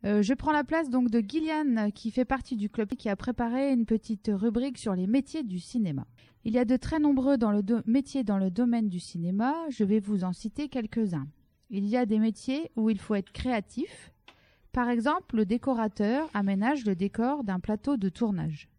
Euh, 0.05 0.21
je 0.21 0.33
prends 0.33 0.53
la 0.53 0.63
place 0.63 0.89
donc 0.89 1.09
de 1.09 1.19
Gillian 1.19 1.91
qui 1.91 2.09
fait 2.09 2.23
partie 2.23 2.55
du 2.55 2.69
club 2.69 2.93
qui 2.95 3.09
a 3.09 3.17
préparé 3.17 3.73
une 3.73 3.85
petite 3.85 4.31
rubrique 4.33 4.77
sur 4.77 4.95
les 4.95 5.05
métiers 5.05 5.43
du 5.43 5.59
cinéma. 5.59 6.07
Il 6.45 6.53
y 6.53 6.59
a 6.59 6.65
de 6.65 6.77
très 6.77 6.97
nombreux 6.99 7.37
métiers 7.85 8.23
dans 8.23 8.37
le 8.37 8.49
domaine 8.49 8.87
du 8.87 9.01
cinéma, 9.01 9.53
je 9.69 9.83
vais 9.83 9.99
vous 9.99 10.23
en 10.23 10.31
citer 10.31 10.69
quelques-uns. 10.69 11.27
Il 11.69 11.85
y 11.85 11.97
a 11.97 12.05
des 12.05 12.19
métiers 12.19 12.71
où 12.77 12.89
il 12.89 12.99
faut 12.99 13.15
être 13.15 13.33
créatif. 13.33 14.13
Par 14.71 14.87
exemple, 14.87 15.35
le 15.35 15.45
décorateur 15.45 16.29
aménage 16.33 16.85
le 16.85 16.95
décor 16.95 17.43
d'un 17.43 17.59
plateau 17.59 17.97
de 17.97 18.07
tournage. 18.07 18.69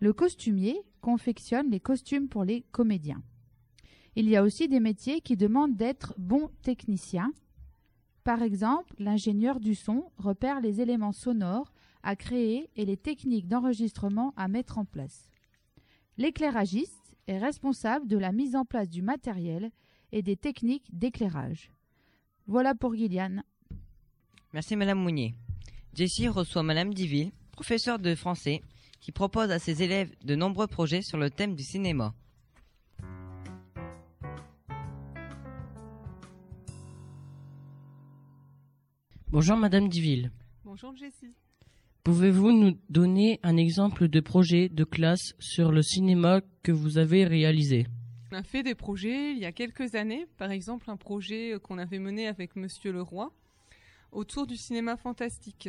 Le 0.00 0.14
costumier 0.14 0.80
confectionne 1.02 1.70
les 1.70 1.80
costumes 1.80 2.28
pour 2.28 2.44
les 2.44 2.62
comédiens. 2.72 3.22
Il 4.18 4.28
y 4.28 4.34
a 4.34 4.42
aussi 4.42 4.66
des 4.66 4.80
métiers 4.80 5.20
qui 5.20 5.36
demandent 5.36 5.76
d'être 5.76 6.12
bon 6.18 6.50
technicien, 6.62 7.32
par 8.24 8.42
exemple, 8.42 8.92
l'ingénieur 8.98 9.60
du 9.60 9.76
son 9.76 10.10
repère 10.18 10.60
les 10.60 10.80
éléments 10.80 11.12
sonores 11.12 11.72
à 12.02 12.16
créer 12.16 12.68
et 12.74 12.84
les 12.84 12.96
techniques 12.96 13.46
d'enregistrement 13.46 14.34
à 14.36 14.48
mettre 14.48 14.76
en 14.76 14.84
place. 14.84 15.30
L'éclairagiste 16.16 17.14
est 17.28 17.38
responsable 17.38 18.08
de 18.08 18.18
la 18.18 18.32
mise 18.32 18.56
en 18.56 18.64
place 18.64 18.90
du 18.90 19.02
matériel 19.02 19.70
et 20.10 20.22
des 20.22 20.36
techniques 20.36 20.90
d'éclairage. 20.92 21.70
Voilà 22.48 22.74
pour 22.74 22.96
Gillian. 22.96 23.44
Merci 24.52 24.74
Madame 24.74 24.98
Mounier. 24.98 25.36
Jessie 25.94 26.26
reçoit 26.26 26.64
Madame 26.64 26.92
Diville, 26.92 27.30
professeure 27.52 28.00
de 28.00 28.16
français, 28.16 28.62
qui 29.00 29.12
propose 29.12 29.52
à 29.52 29.60
ses 29.60 29.84
élèves 29.84 30.12
de 30.24 30.34
nombreux 30.34 30.66
projets 30.66 31.02
sur 31.02 31.18
le 31.18 31.30
thème 31.30 31.54
du 31.54 31.62
cinéma. 31.62 32.16
Bonjour 39.30 39.58
Madame 39.58 39.90
Diville. 39.90 40.30
Bonjour 40.64 40.96
Jessie. 40.96 41.34
Pouvez-vous 42.02 42.50
nous 42.50 42.78
donner 42.88 43.40
un 43.42 43.58
exemple 43.58 44.08
de 44.08 44.20
projet 44.20 44.70
de 44.70 44.84
classe 44.84 45.34
sur 45.38 45.70
le 45.70 45.82
cinéma 45.82 46.40
que 46.62 46.72
vous 46.72 46.96
avez 46.96 47.26
réalisé? 47.26 47.86
On 48.32 48.36
a 48.36 48.42
fait 48.42 48.62
des 48.62 48.74
projets 48.74 49.32
il 49.32 49.38
y 49.38 49.44
a 49.44 49.52
quelques 49.52 49.96
années, 49.96 50.24
par 50.38 50.50
exemple 50.50 50.90
un 50.90 50.96
projet 50.96 51.58
qu'on 51.62 51.76
avait 51.76 51.98
mené 51.98 52.26
avec 52.26 52.56
Monsieur 52.56 52.90
Leroy 52.90 53.30
autour 54.12 54.46
du 54.46 54.56
cinéma 54.56 54.96
fantastique. 54.96 55.68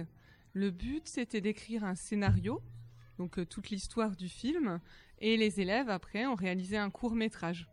Le 0.53 0.71
but 0.71 1.05
c'était 1.05 1.41
d'écrire 1.41 1.83
un 1.83 1.95
scénario, 1.95 2.61
donc 3.17 3.39
euh, 3.39 3.45
toute 3.45 3.71
l'histoire 3.71 4.15
du 4.15 4.29
film, 4.29 4.79
et 5.19 5.35
les 5.35 5.59
élèves 5.59 5.89
après 5.89 6.25
ont 6.25 6.35
réalisé 6.35 6.77
un 6.77 6.89
court 6.89 7.13
métrage 7.13 7.67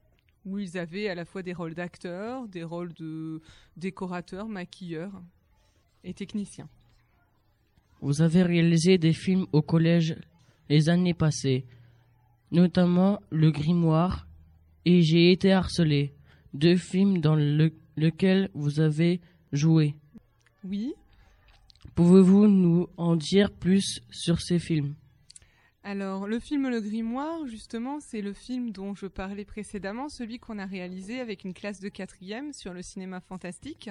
où 0.44 0.58
ils 0.58 0.78
avaient 0.78 1.08
à 1.08 1.14
la 1.14 1.24
fois 1.24 1.44
des 1.44 1.52
rôles 1.52 1.74
d'acteurs, 1.74 2.48
des 2.48 2.64
rôles 2.64 2.92
de 2.94 3.40
décorateurs, 3.76 4.48
maquilleurs 4.48 5.22
et 6.06 6.14
techniciens. 6.14 6.68
Vous 8.00 8.22
avez 8.22 8.42
réalisé 8.42 8.96
des 8.98 9.12
films 9.12 9.46
au 9.52 9.60
collège 9.62 10.16
les 10.68 10.88
années 10.88 11.14
passées, 11.14 11.64
notamment 12.50 13.20
Le 13.30 13.50
Grimoire 13.50 14.26
et 14.84 15.02
J'ai 15.02 15.32
été 15.32 15.52
harcelé, 15.52 16.12
deux 16.54 16.76
films 16.76 17.20
dans 17.20 17.34
le- 17.34 17.72
lesquels 17.96 18.50
vous 18.54 18.80
avez 18.80 19.20
joué. 19.52 19.94
Oui, 20.64 20.94
Pouvez-vous 21.94 22.46
nous 22.46 22.88
en 22.98 23.16
dire 23.16 23.50
plus 23.50 24.00
sur 24.10 24.40
ces 24.40 24.58
films? 24.58 24.94
Alors, 25.82 26.26
le 26.26 26.38
film 26.40 26.68
Le 26.68 26.80
Grimoire, 26.80 27.46
justement, 27.46 28.00
c'est 28.00 28.20
le 28.20 28.32
film 28.34 28.70
dont 28.70 28.94
je 28.94 29.06
parlais 29.06 29.44
précédemment, 29.46 30.08
celui 30.08 30.38
qu'on 30.38 30.58
a 30.58 30.66
réalisé 30.66 31.20
avec 31.20 31.44
une 31.44 31.54
classe 31.54 31.80
de 31.80 31.88
quatrième 31.88 32.52
sur 32.52 32.72
le 32.74 32.82
cinéma 32.82 33.20
fantastique. 33.20 33.88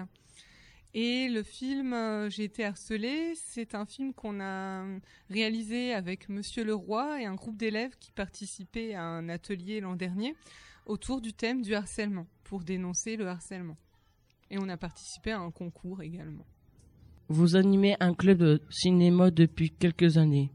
Et 0.98 1.28
le 1.28 1.44
film 1.44 1.92
euh, 1.92 2.30
J'ai 2.30 2.46
été 2.46 2.64
harcelé, 2.64 3.34
c'est 3.36 3.76
un 3.76 3.86
film 3.86 4.14
qu'on 4.14 4.40
a 4.40 4.86
réalisé 5.30 5.94
avec 5.94 6.30
Monsieur 6.30 6.64
Leroy 6.64 7.22
et 7.22 7.26
un 7.26 7.36
groupe 7.36 7.58
d'élèves 7.58 7.98
qui 8.00 8.14
participaient 8.14 8.94
à 8.94 9.04
un 9.04 9.28
atelier 9.28 9.82
l'an 9.82 9.98
dernier 9.98 10.38
autour 10.86 11.20
du 11.20 11.34
thème 11.34 11.64
du 11.64 11.76
harcèlement, 11.76 12.28
pour 12.46 12.64
dénoncer 12.64 13.18
le 13.18 13.28
harcèlement. 13.28 13.76
Et 14.50 14.58
on 14.58 14.70
a 14.70 14.78
participé 14.78 15.32
à 15.32 15.40
un 15.40 15.52
concours 15.52 16.02
également. 16.02 16.46
Vous 17.28 17.58
animez 17.58 17.98
un 18.00 18.14
club 18.14 18.38
de 18.38 18.62
cinéma 18.70 19.32
depuis 19.32 19.72
quelques 19.72 20.16
années. 20.16 20.50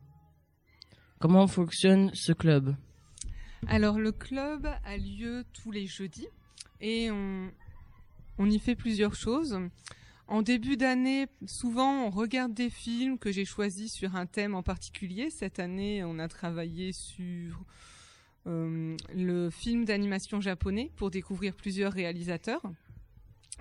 Comment 1.19 1.49
fonctionne 1.49 2.11
ce 2.15 2.33
club? 2.33 2.75
Alors 3.67 3.99
le 3.99 4.13
club 4.13 4.67
a 4.87 4.97
lieu 4.97 5.45
tous 5.53 5.71
les 5.71 5.87
jeudis 5.87 6.29
et 6.81 7.11
on, 7.11 7.51
on 8.39 8.49
y 8.49 8.59
fait 8.59 8.75
plusieurs 8.75 9.15
choses. 9.15 9.61
En 10.31 10.43
début 10.43 10.77
d'année, 10.77 11.27
souvent 11.45 12.05
on 12.07 12.11
regarde 12.11 12.55
des 12.55 12.71
films 12.71 13.19
que 13.19 13.33
j'ai 13.33 13.45
choisis 13.45 13.93
sur 13.93 14.15
un 14.15 14.27
thème 14.27 14.55
en 14.55 14.63
particulier. 14.63 15.29
Cette 15.29 15.59
année, 15.59 16.05
on 16.05 16.21
a 16.21 16.29
travaillé 16.29 16.93
sur 16.93 17.65
euh, 18.47 18.97
le 19.13 19.51
film 19.51 19.85
d'animation 19.85 20.41
japonais 20.41 20.93
pour 20.95 21.11
découvrir 21.11 21.57
plusieurs 21.57 21.93
réalisateurs. 21.93 22.63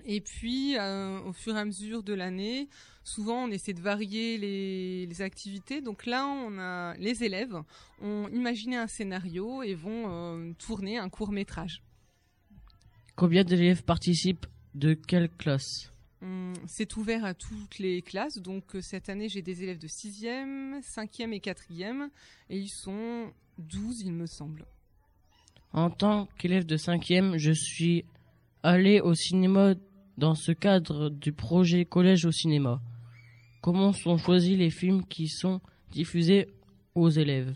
Et 0.05 0.21
puis, 0.21 0.77
euh, 0.77 1.19
au 1.21 1.33
fur 1.33 1.55
et 1.55 1.59
à 1.59 1.65
mesure 1.65 2.03
de 2.03 2.13
l'année, 2.13 2.69
souvent 3.03 3.45
on 3.45 3.49
essaie 3.49 3.73
de 3.73 3.81
varier 3.81 4.37
les, 4.37 5.21
activités. 5.23 5.81
Donc 5.81 6.05
là, 6.05 6.93
les 6.99 7.23
élèves 7.23 7.59
ont 7.99 8.27
imaginé 8.27 8.77
un 8.77 8.87
scénario 8.87 9.63
et 9.63 9.73
vont 9.73 10.03
euh, 10.05 10.53
tourner 10.59 10.99
un 10.99 11.09
court 11.09 11.31
métrage. 11.31 11.81
Combien 13.15 13.43
d'élèves 13.43 13.83
participent 13.83 14.45
De 14.75 14.93
quelle 14.93 15.29
classe? 15.29 15.91
C'est 16.67 16.97
ouvert 16.97 17.23
à 17.23 17.33
toutes 17.33 17.79
les 17.79 18.01
classes. 18.01 18.37
Donc 18.37 18.75
euh, 18.75 18.81
cette 18.81 19.09
année, 19.09 19.29
j'ai 19.29 19.41
des 19.41 19.63
élèves 19.63 19.79
de 19.79 19.87
6e, 19.87 20.81
5e 20.81 21.31
et 21.31 21.39
4e. 21.39 22.09
Et 22.49 22.57
ils 22.57 22.69
sont 22.69 23.31
12, 23.57 24.01
il 24.01 24.13
me 24.13 24.25
semble. 24.25 24.65
En 25.71 25.89
tant 25.89 26.27
qu'élève 26.37 26.65
de 26.65 26.77
cinquième, 26.77 27.37
je 27.37 27.51
suis 27.51 28.05
allé 28.63 28.99
au 29.01 29.13
cinéma 29.13 29.75
dans 30.17 30.35
ce 30.35 30.51
cadre 30.51 31.09
du 31.09 31.31
projet 31.31 31.85
Collège 31.85 32.25
au 32.25 32.31
cinéma. 32.31 32.81
Comment 33.61 33.93
sont 33.93 34.17
choisis 34.17 34.57
les 34.57 34.69
films 34.69 35.05
qui 35.05 35.27
sont 35.27 35.61
diffusés 35.91 36.49
aux 36.95 37.09
élèves? 37.09 37.53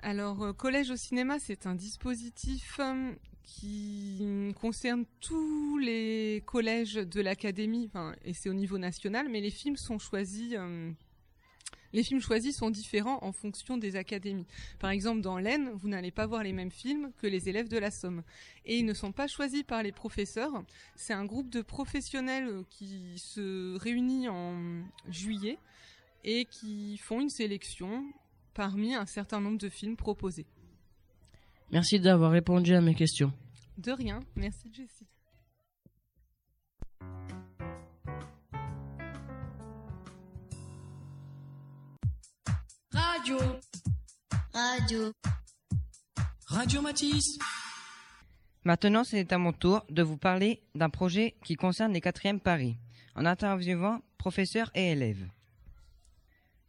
Alors, 0.00 0.42
euh, 0.42 0.52
Collège 0.52 0.90
au 0.90 0.96
cinéma, 0.96 1.38
c'est 1.38 1.66
un 1.66 1.74
dispositif 1.74 2.78
euh, 2.80 3.12
qui 3.44 4.54
concerne 4.60 5.04
tous 5.20 5.78
les 5.78 6.42
collèges 6.46 6.94
de 6.94 7.20
l'académie, 7.20 7.90
et 8.24 8.32
c'est 8.32 8.48
au 8.48 8.54
niveau 8.54 8.78
national, 8.78 9.28
mais 9.28 9.40
les 9.40 9.50
films 9.50 9.76
euh, 9.90 10.90
les 11.92 12.02
films 12.02 12.20
choisis 12.20 12.56
sont 12.56 12.70
différents 12.70 13.18
en 13.22 13.32
fonction 13.32 13.76
des 13.76 13.96
académies. 13.96 14.46
Par 14.78 14.90
exemple, 14.90 15.20
dans 15.20 15.38
l'Aisne, 15.38 15.70
vous 15.74 15.88
n'allez 15.88 16.10
pas 16.10 16.26
voir 16.26 16.42
les 16.42 16.52
mêmes 16.52 16.70
films 16.70 17.12
que 17.18 17.26
les 17.26 17.48
élèves 17.48 17.68
de 17.68 17.78
la 17.78 17.90
Somme. 17.90 18.22
Et 18.64 18.78
ils 18.78 18.86
ne 18.86 18.94
sont 18.94 19.12
pas 19.12 19.26
choisis 19.26 19.62
par 19.62 19.82
les 19.82 19.92
professeurs. 19.92 20.64
C'est 20.96 21.12
un 21.12 21.26
groupe 21.26 21.50
de 21.50 21.60
professionnels 21.60 22.48
euh, 22.48 22.62
qui 22.70 23.18
se 23.18 23.76
réunit 23.76 24.28
en 24.28 24.84
juillet 25.08 25.58
et 26.24 26.46
qui 26.46 26.96
font 26.98 27.20
une 27.20 27.30
sélection 27.30 28.04
parmi 28.54 28.94
un 28.94 29.06
certain 29.06 29.40
nombre 29.40 29.58
de 29.58 29.68
films 29.68 29.96
proposés. 29.96 30.46
Merci 31.72 31.98
d'avoir 31.98 32.30
répondu 32.30 32.74
à 32.74 32.82
mes 32.82 32.94
questions. 32.94 33.32
De 33.78 33.92
rien, 33.92 34.20
merci 34.36 34.70
Jessie. 34.72 35.06
Radio. 42.90 43.38
Radio. 44.52 45.12
Radio 46.46 46.82
Matisse. 46.82 47.38
Maintenant, 48.64 49.02
c'est 49.02 49.32
à 49.32 49.38
mon 49.38 49.54
tour 49.54 49.84
de 49.88 50.02
vous 50.02 50.18
parler 50.18 50.62
d'un 50.74 50.90
projet 50.90 51.36
qui 51.42 51.54
concerne 51.54 51.94
les 51.94 52.02
quatrièmes 52.02 52.40
Paris, 52.40 52.76
en 53.14 53.24
interviewant 53.24 54.02
professeurs 54.18 54.70
et 54.74 54.90
élèves. 54.90 55.26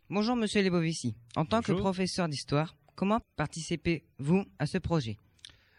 Bonjour 0.10 0.38
Monsieur 0.38 0.64
Lebovici. 0.64 1.18
En 1.36 1.46
tant 1.46 1.62
que 1.62 1.74
professeur 1.74 2.30
d'histoire, 2.30 2.76
comment 2.96 3.22
participez-vous 3.36 4.46
à 4.60 4.66
ce 4.66 4.78
projet? 4.78 5.18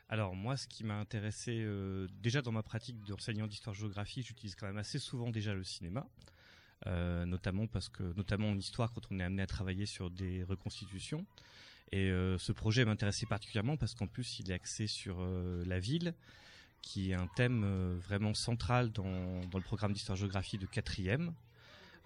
Alors 0.08 0.36
moi, 0.36 0.56
ce 0.56 0.68
qui 0.68 0.84
m'a 0.84 0.98
intéressé 0.98 1.62
euh, 1.62 2.06
déjà 2.22 2.42
dans 2.42 2.52
ma 2.52 2.62
pratique 2.62 3.02
d'enseignant 3.04 3.46
d'histoire-géographie, 3.46 4.22
j'utilise 4.22 4.54
quand 4.54 4.66
même 4.66 4.78
assez 4.78 4.98
souvent 4.98 5.30
déjà 5.30 5.54
le 5.54 5.64
cinéma. 5.64 6.06
euh, 6.86 7.24
notamment 7.24 7.66
parce 7.66 7.88
que, 7.88 8.02
notamment 8.14 8.50
en 8.50 8.58
histoire, 8.58 8.92
quand 8.92 9.02
on 9.10 9.18
est 9.18 9.22
amené 9.22 9.42
à 9.42 9.46
travailler 9.46 9.86
sur 9.86 10.10
des 10.10 10.44
reconstitutions. 10.44 11.26
Et 11.92 12.10
euh, 12.10 12.38
ce 12.38 12.52
projet 12.52 12.84
m'intéressait 12.84 13.26
particulièrement 13.26 13.76
parce 13.76 13.94
qu'en 13.94 14.06
plus, 14.06 14.38
il 14.40 14.50
est 14.50 14.54
axé 14.54 14.86
sur 14.86 15.24
la 15.24 15.78
ville, 15.78 16.14
qui 16.82 17.10
est 17.10 17.14
un 17.14 17.28
thème 17.28 17.64
vraiment 17.98 18.34
central 18.34 18.92
dans, 18.92 19.40
dans 19.46 19.58
le 19.58 19.64
programme 19.64 19.92
d'histoire-géographie 19.92 20.58
de 20.58 20.66
quatrième. 20.66 21.32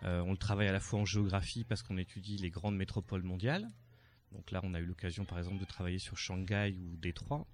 On 0.04 0.30
le 0.30 0.36
travaille 0.36 0.68
à 0.68 0.72
la 0.72 0.78
fois 0.78 1.00
en 1.00 1.04
géographie 1.04 1.64
parce 1.64 1.82
qu'on 1.82 1.98
étudie 1.98 2.36
les 2.36 2.50
grandes 2.50 2.76
métropoles 2.76 3.22
mondiales. 3.22 3.66
Donc 4.32 4.50
là, 4.50 4.61
on 4.62 4.75
a 4.75 4.80
eu 4.80 4.85
l'occasion, 4.85 5.25
par 5.25 5.38
exemple, 5.38 5.58
de 5.58 5.64
travailler 5.64 5.99
sur 5.99 6.16
Shanghai 6.16 6.76
ou 6.78 6.97
Détroit. 6.97 7.47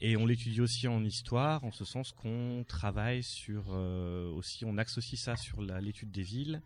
Et 0.00 0.16
on 0.16 0.26
l'étudie 0.26 0.60
aussi 0.60 0.88
en 0.88 1.04
histoire, 1.04 1.64
en 1.64 1.70
ce 1.70 1.84
sens 1.84 2.12
qu'on 2.12 2.64
travaille 2.66 3.22
sur 3.22 3.66
euh, 3.70 4.28
aussi, 4.32 4.64
on 4.64 4.76
axe 4.76 4.98
aussi 4.98 5.16
ça 5.16 5.36
sur 5.36 5.62
l'étude 5.62 6.10
des 6.10 6.22
villes, 6.22 6.62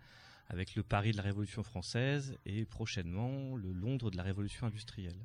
avec 0.49 0.75
le 0.75 0.83
Paris 0.83 1.13
de 1.13 1.19
la 1.19 1.23
Révolution 1.23 1.63
française 1.63 2.39
et 2.47 2.65
prochainement 2.65 3.55
le 3.57 3.73
Londres 3.73 4.11
de 4.11 4.17
la 4.17 4.23
Révolution 4.23 4.67
industrielle. 4.67 5.19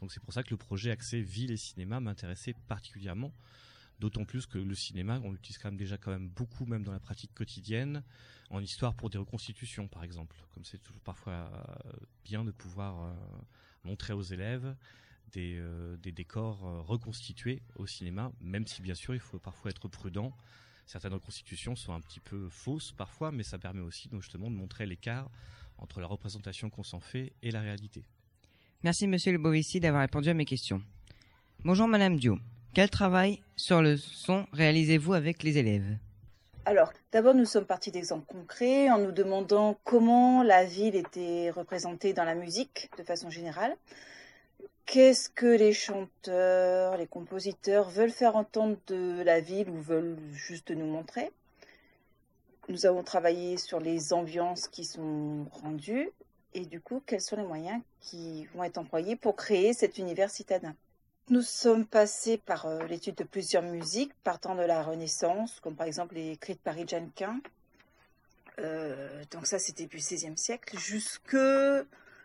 Donc 0.00 0.12
c'est 0.12 0.22
pour 0.22 0.32
ça 0.32 0.42
que 0.42 0.50
le 0.50 0.56
projet 0.56 0.90
axé 0.90 1.20
ville 1.20 1.50
et 1.50 1.56
cinéma 1.56 2.00
m'intéressait 2.00 2.54
particulièrement, 2.68 3.32
d'autant 4.02 4.24
plus 4.24 4.46
que 4.46 4.58
le 4.58 4.74
cinéma, 4.74 5.20
on 5.22 5.30
l'utilise 5.30 5.58
quand 5.58 5.68
même 5.68 5.78
déjà 5.78 5.96
quand 5.96 6.10
même 6.10 6.28
beaucoup, 6.28 6.66
même 6.66 6.82
dans 6.82 6.90
la 6.90 6.98
pratique 6.98 7.32
quotidienne, 7.34 8.02
en 8.50 8.60
histoire 8.60 8.94
pour 8.94 9.10
des 9.10 9.18
reconstitutions 9.18 9.86
par 9.86 10.02
exemple, 10.02 10.36
comme 10.52 10.64
c'est 10.64 10.82
toujours 10.82 11.00
parfois 11.02 11.32
euh, 11.86 11.92
bien 12.24 12.44
de 12.44 12.50
pouvoir 12.50 13.04
euh, 13.04 13.14
montrer 13.84 14.12
aux 14.12 14.22
élèves 14.22 14.74
des, 15.30 15.56
euh, 15.56 15.96
décors 15.98 16.58
reconstitués 16.84 17.62
au 17.76 17.86
cinéma, 17.86 18.32
même 18.40 18.66
si 18.66 18.82
bien 18.82 18.96
sûr 18.96 19.14
il 19.14 19.20
faut 19.20 19.38
parfois 19.38 19.70
être 19.70 19.86
prudent. 19.86 20.36
Certaines 20.84 21.14
reconstitutions 21.14 21.76
sont 21.76 21.94
un 21.94 22.00
petit 22.00 22.20
peu 22.20 22.48
fausses 22.48 22.90
parfois, 22.90 23.30
mais 23.30 23.44
ça 23.44 23.56
permet 23.56 23.82
aussi 23.82 24.10
justement 24.12 24.50
de 24.50 24.56
montrer 24.56 24.84
l'écart 24.84 25.30
entre 25.78 26.00
la 26.00 26.08
représentation 26.08 26.70
qu'on 26.70 26.82
s'en 26.82 27.00
fait 27.00 27.32
et 27.40 27.52
la 27.52 27.60
réalité. 27.60 28.04
Merci 28.82 29.06
Monsieur 29.06 29.30
Le 29.30 29.38
Bovici 29.38 29.78
d'avoir 29.78 30.02
répondu 30.02 30.28
à 30.28 30.34
mes 30.34 30.44
questions. 30.44 30.82
Bonjour 31.64 31.86
Madame 31.86 32.16
Dio. 32.16 32.36
Quel 32.74 32.88
travail 32.88 33.42
sur 33.54 33.82
le 33.82 33.98
son 33.98 34.46
réalisez-vous 34.54 35.12
avec 35.12 35.42
les 35.42 35.58
élèves? 35.58 35.98
Alors, 36.64 36.90
d'abord, 37.12 37.34
nous 37.34 37.44
sommes 37.44 37.66
partis 37.66 37.90
d'exemples 37.90 38.24
concrets 38.24 38.88
en 38.88 38.96
nous 38.96 39.12
demandant 39.12 39.76
comment 39.84 40.42
la 40.42 40.64
ville 40.64 40.96
était 40.96 41.50
représentée 41.50 42.14
dans 42.14 42.24
la 42.24 42.34
musique 42.34 42.88
de 42.96 43.02
façon 43.02 43.28
générale. 43.28 43.76
Qu'est-ce 44.86 45.28
que 45.28 45.44
les 45.44 45.74
chanteurs, 45.74 46.96
les 46.96 47.06
compositeurs 47.06 47.90
veulent 47.90 48.10
faire 48.10 48.36
entendre 48.36 48.78
de 48.86 49.22
la 49.22 49.40
ville 49.40 49.68
ou 49.68 49.76
veulent 49.76 50.16
juste 50.32 50.70
nous 50.70 50.86
montrer? 50.86 51.30
Nous 52.70 52.86
avons 52.86 53.02
travaillé 53.02 53.58
sur 53.58 53.80
les 53.80 54.14
ambiances 54.14 54.66
qui 54.66 54.86
sont 54.86 55.44
rendues 55.62 56.08
et 56.54 56.64
du 56.64 56.80
coup, 56.80 57.02
quels 57.04 57.20
sont 57.20 57.36
les 57.36 57.44
moyens 57.44 57.82
qui 58.00 58.46
vont 58.54 58.64
être 58.64 58.78
employés 58.78 59.16
pour 59.16 59.36
créer 59.36 59.74
cet 59.74 59.98
univers 59.98 60.30
citadin? 60.30 60.74
Nous 61.28 61.42
sommes 61.42 61.86
passés 61.86 62.38
par 62.38 62.66
euh, 62.66 62.86
l'étude 62.86 63.14
de 63.14 63.24
plusieurs 63.24 63.62
musiques 63.62 64.12
partant 64.24 64.54
de 64.54 64.62
la 64.62 64.82
Renaissance, 64.82 65.60
comme 65.60 65.76
par 65.76 65.86
exemple 65.86 66.14
les 66.14 66.36
cris 66.36 66.54
de 66.54 66.60
Paris 66.60 66.84
de 66.84 66.90
Jeannequin. 66.90 67.40
Euh, 68.58 69.22
donc 69.30 69.46
ça, 69.46 69.58
c'était 69.58 69.86
du 69.86 69.96
XVIe 69.96 70.36
siècle 70.36 70.78
jusque, 70.78 71.36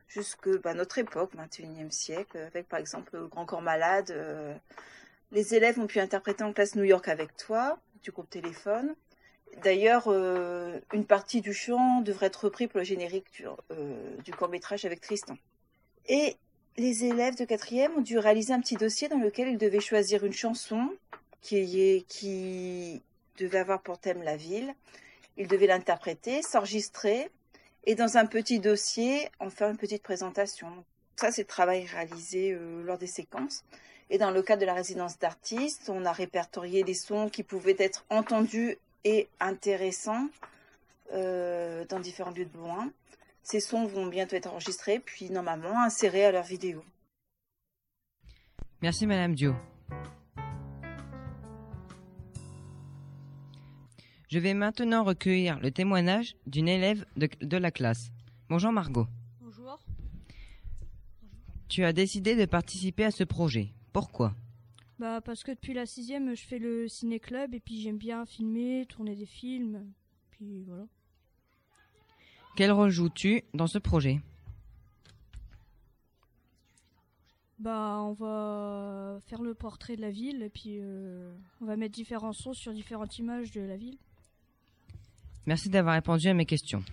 jusque 0.07 0.49
bah, 0.61 0.73
notre 0.73 0.97
époque, 0.97 1.31
XXIe 1.35 1.91
siècle, 1.91 2.37
avec 2.37 2.67
par 2.67 2.79
exemple 2.79 3.15
le 3.15 3.27
Grand 3.27 3.45
Corps 3.45 3.61
Malade. 3.61 4.11
euh, 4.11 4.53
les 5.31 5.55
élèves 5.55 5.79
ont 5.79 5.87
pu 5.87 5.99
interpréter 5.99 6.43
en 6.43 6.53
classe 6.53 6.75
New 6.75 6.83
York 6.83 7.07
avec 7.07 7.35
toi, 7.35 7.79
du 8.01 8.11
groupe 8.11 8.29
Téléphone. 8.29 8.95
D'ailleurs, 9.61 10.05
euh, 10.07 10.79
une 10.93 11.05
partie 11.05 11.41
du 11.41 11.53
chant 11.53 12.01
devrait 12.01 12.27
être 12.27 12.45
repris 12.45 12.67
pour 12.67 12.79
le 12.79 12.85
générique 12.85 13.31
du, 13.31 13.45
du 14.23 14.31
court 14.31 14.49
métrage 14.49 14.85
avec 14.85 15.01
Tristan. 15.01 15.37
Et 16.07 16.37
les 16.77 17.05
élèves 17.05 17.35
de 17.35 17.45
quatrième 17.45 17.95
ont 17.97 18.01
dû 18.01 18.17
réaliser 18.19 18.53
un 18.53 18.59
petit 18.59 18.75
dossier 18.75 19.09
dans 19.09 19.17
lequel 19.17 19.47
ils 19.47 19.57
devaient 19.57 19.79
choisir 19.79 20.23
une 20.25 20.33
chanson 20.33 20.89
qui, 21.41 23.01
devait 23.37 23.59
avoir 23.59 23.81
pour 23.81 23.99
thème 23.99 24.23
la 24.23 24.35
ville. 24.35 24.73
Ils 25.37 25.47
devaient 25.47 25.67
l'interpréter, 25.67 26.41
s'enregistrer 26.41 27.29
et 27.85 27.95
dans 27.95 28.17
un 28.17 28.25
petit 28.25 28.59
dossier 28.59 29.29
en 29.39 29.49
faire 29.49 29.69
une 29.69 29.77
petite 29.77 30.03
présentation. 30.03 30.67
Ça, 31.15 31.31
c'est 31.31 31.43
le 31.43 31.47
travail 31.47 31.85
réalisé 31.85 32.51
euh, 32.51 32.83
lors 32.83 32.97
des 32.97 33.07
séquences. 33.07 33.63
Et 34.09 34.17
dans 34.17 34.31
le 34.31 34.41
cadre 34.41 34.61
de 34.61 34.65
la 34.65 34.73
résidence 34.73 35.19
d'artistes, 35.19 35.89
on 35.89 36.05
a 36.05 36.11
répertorié 36.11 36.83
les 36.83 36.93
sons 36.93 37.29
qui 37.29 37.43
pouvaient 37.43 37.75
être 37.77 38.05
entendus 38.09 38.77
et 39.03 39.27
intéressants 39.39 40.27
euh, 41.13 41.85
dans 41.85 41.99
différents 41.99 42.31
lieux 42.31 42.45
de 42.45 42.57
Boin. 42.57 42.91
Ces 43.49 43.61
sons 43.61 43.85
vont 43.85 44.07
bientôt 44.07 44.35
être 44.35 44.47
enregistrés, 44.47 44.99
puis 44.99 45.29
normalement 45.29 45.81
insérés 45.81 46.25
à 46.25 46.33
leur 46.33 46.43
vidéo. 46.43 46.83
Merci 48.81 49.07
Madame 49.07 49.35
Dio. 49.35 49.55
Je 54.27 54.37
vais 54.37 54.53
maintenant 54.53 55.05
recueillir 55.05 55.61
le 55.61 55.71
témoignage 55.71 56.35
d'une 56.45 56.67
élève 56.67 57.05
de, 57.15 57.29
de 57.39 57.55
la 57.55 57.71
classe. 57.71 58.09
Bonjour 58.49 58.73
Margot. 58.73 59.07
Bonjour. 59.39 59.79
Tu 61.69 61.85
as 61.85 61.93
décidé 61.93 62.35
de 62.35 62.43
participer 62.43 63.05
à 63.05 63.11
ce 63.11 63.23
projet. 63.23 63.69
Pourquoi? 63.93 64.35
Bah 64.99 65.21
parce 65.21 65.45
que 65.45 65.51
depuis 65.51 65.73
la 65.73 65.85
sixième, 65.85 66.35
je 66.35 66.43
fais 66.43 66.59
le 66.59 66.89
ciné-club 66.89 67.53
et 67.53 67.61
puis 67.61 67.79
j'aime 67.79 67.97
bien 67.97 68.25
filmer, 68.25 68.85
tourner 68.89 69.15
des 69.15 69.25
films. 69.25 69.89
Puis 70.31 70.65
voilà. 70.67 70.83
Quel 72.57 72.71
rôle 72.71 72.89
joues-tu 72.89 73.43
dans 73.53 73.67
ce 73.67 73.77
projet? 73.77 74.19
Bah 77.59 77.99
on 78.01 78.13
va 78.13 79.19
faire 79.27 79.43
le 79.43 79.53
portrait 79.53 79.95
de 79.95 80.01
la 80.01 80.09
ville 80.09 80.41
et 80.41 80.49
puis 80.49 80.79
euh, 80.79 81.31
on 81.61 81.65
va 81.65 81.75
mettre 81.75 81.93
différents 81.93 82.33
sons 82.33 82.53
sur 82.53 82.73
différentes 82.73 83.19
images 83.19 83.51
de 83.51 83.61
la 83.61 83.77
ville. 83.77 83.99
Merci 85.45 85.69
d'avoir 85.69 85.93
répondu 85.93 86.29
à 86.29 86.33
mes 86.33 86.47
questions. 86.47 86.83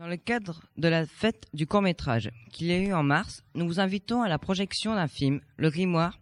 Dans 0.00 0.08
le 0.08 0.16
cadre 0.16 0.64
de 0.76 0.88
la 0.88 1.06
fête 1.06 1.46
du 1.54 1.68
court-métrage 1.68 2.32
qu'il 2.50 2.66
y 2.66 2.72
a 2.72 2.78
eu 2.78 2.92
en 2.92 3.04
mars, 3.04 3.44
nous 3.54 3.64
vous 3.64 3.78
invitons 3.78 4.22
à 4.22 4.28
la 4.28 4.40
projection 4.40 4.96
d'un 4.96 5.06
film, 5.06 5.40
Le 5.56 5.70
Grimoire, 5.70 6.18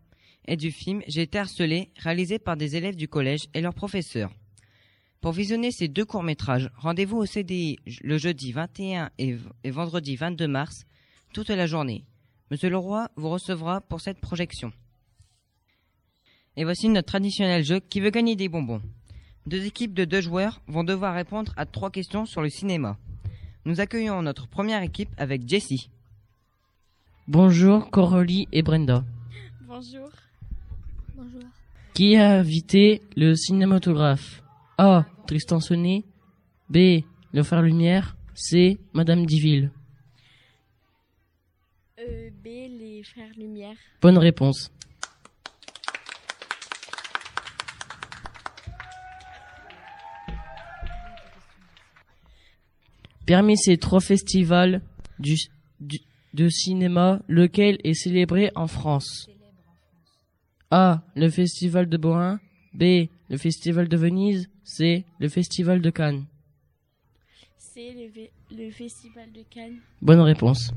et 0.46 0.56
du 0.56 0.70
film 0.70 1.02
J'ai 1.06 1.22
été 1.22 1.38
harcelé, 1.38 1.90
réalisé 1.98 2.38
par 2.38 2.56
des 2.56 2.76
élèves 2.76 2.96
du 2.96 3.08
collège 3.08 3.48
et 3.54 3.60
leurs 3.60 3.74
professeurs. 3.74 4.32
Pour 5.20 5.32
visionner 5.32 5.70
ces 5.70 5.88
deux 5.88 6.04
courts-métrages, 6.04 6.70
rendez-vous 6.76 7.18
au 7.18 7.26
CDI 7.26 7.78
le 8.02 8.18
jeudi 8.18 8.52
21 8.52 9.10
et, 9.18 9.36
et 9.62 9.70
vendredi 9.70 10.16
22 10.16 10.48
mars, 10.48 10.84
toute 11.32 11.50
la 11.50 11.66
journée. 11.66 12.04
Monsieur 12.50 12.68
Leroy 12.68 13.08
vous 13.16 13.30
recevra 13.30 13.80
pour 13.80 14.00
cette 14.00 14.18
projection. 14.18 14.72
Et 16.56 16.64
voici 16.64 16.88
notre 16.88 17.06
traditionnel 17.06 17.64
jeu 17.64 17.80
qui 17.80 18.00
veut 18.00 18.10
gagner 18.10 18.36
des 18.36 18.48
bonbons. 18.48 18.82
Deux 19.46 19.64
équipes 19.64 19.94
de 19.94 20.04
deux 20.04 20.20
joueurs 20.20 20.60
vont 20.66 20.84
devoir 20.84 21.14
répondre 21.14 21.52
à 21.56 21.66
trois 21.66 21.90
questions 21.90 22.26
sur 22.26 22.42
le 22.42 22.50
cinéma. 22.50 22.98
Nous 23.64 23.80
accueillons 23.80 24.22
notre 24.22 24.48
première 24.48 24.82
équipe 24.82 25.14
avec 25.16 25.48
Jessie. 25.48 25.88
Bonjour 27.28 27.90
Coralie 27.90 28.48
et 28.52 28.62
Brenda. 28.62 29.04
Bonjour. 29.66 30.10
Bonjour. 31.22 31.48
Qui 31.94 32.16
a 32.16 32.32
invité 32.38 33.00
le 33.16 33.34
cinématographe 33.36 34.42
A. 34.78 35.04
Tristan 35.28 35.60
Sonnet 35.60 36.04
B. 36.68 37.02
Le 37.32 37.42
Frère 37.44 37.62
Lumière 37.62 38.16
C. 38.34 38.80
Madame 38.92 39.24
Diville 39.24 39.70
Euh, 42.00 42.30
B, 42.42 42.46
les 42.46 43.02
frères 43.04 43.30
Lumière. 43.36 43.76
Bonne 44.00 44.18
réponse. 44.18 44.72
Parmi 53.26 53.56
ces 53.56 53.76
trois 53.78 54.00
festivals 54.00 54.82
du, 55.18 55.36
du- 55.80 56.00
de 56.34 56.48
cinéma, 56.48 57.20
lequel 57.28 57.78
est 57.84 57.94
célébré 57.94 58.50
en 58.54 58.66
France? 58.66 59.28
A. 60.74 61.02
Le 61.14 61.28
Festival 61.28 61.86
de 61.86 61.98
Bohain. 61.98 62.40
B. 62.72 63.08
Le 63.28 63.36
Festival 63.36 63.88
de 63.88 63.96
Venise. 63.98 64.48
C. 64.64 65.04
Le 65.18 65.28
Festival 65.28 65.82
de 65.82 65.90
Cannes. 65.90 66.24
C'est 67.58 67.92
le, 67.92 68.10
le 68.56 68.70
festival 68.70 69.30
de 69.32 69.42
Cannes. 69.50 69.80
Bonne 70.00 70.20
réponse. 70.20 70.72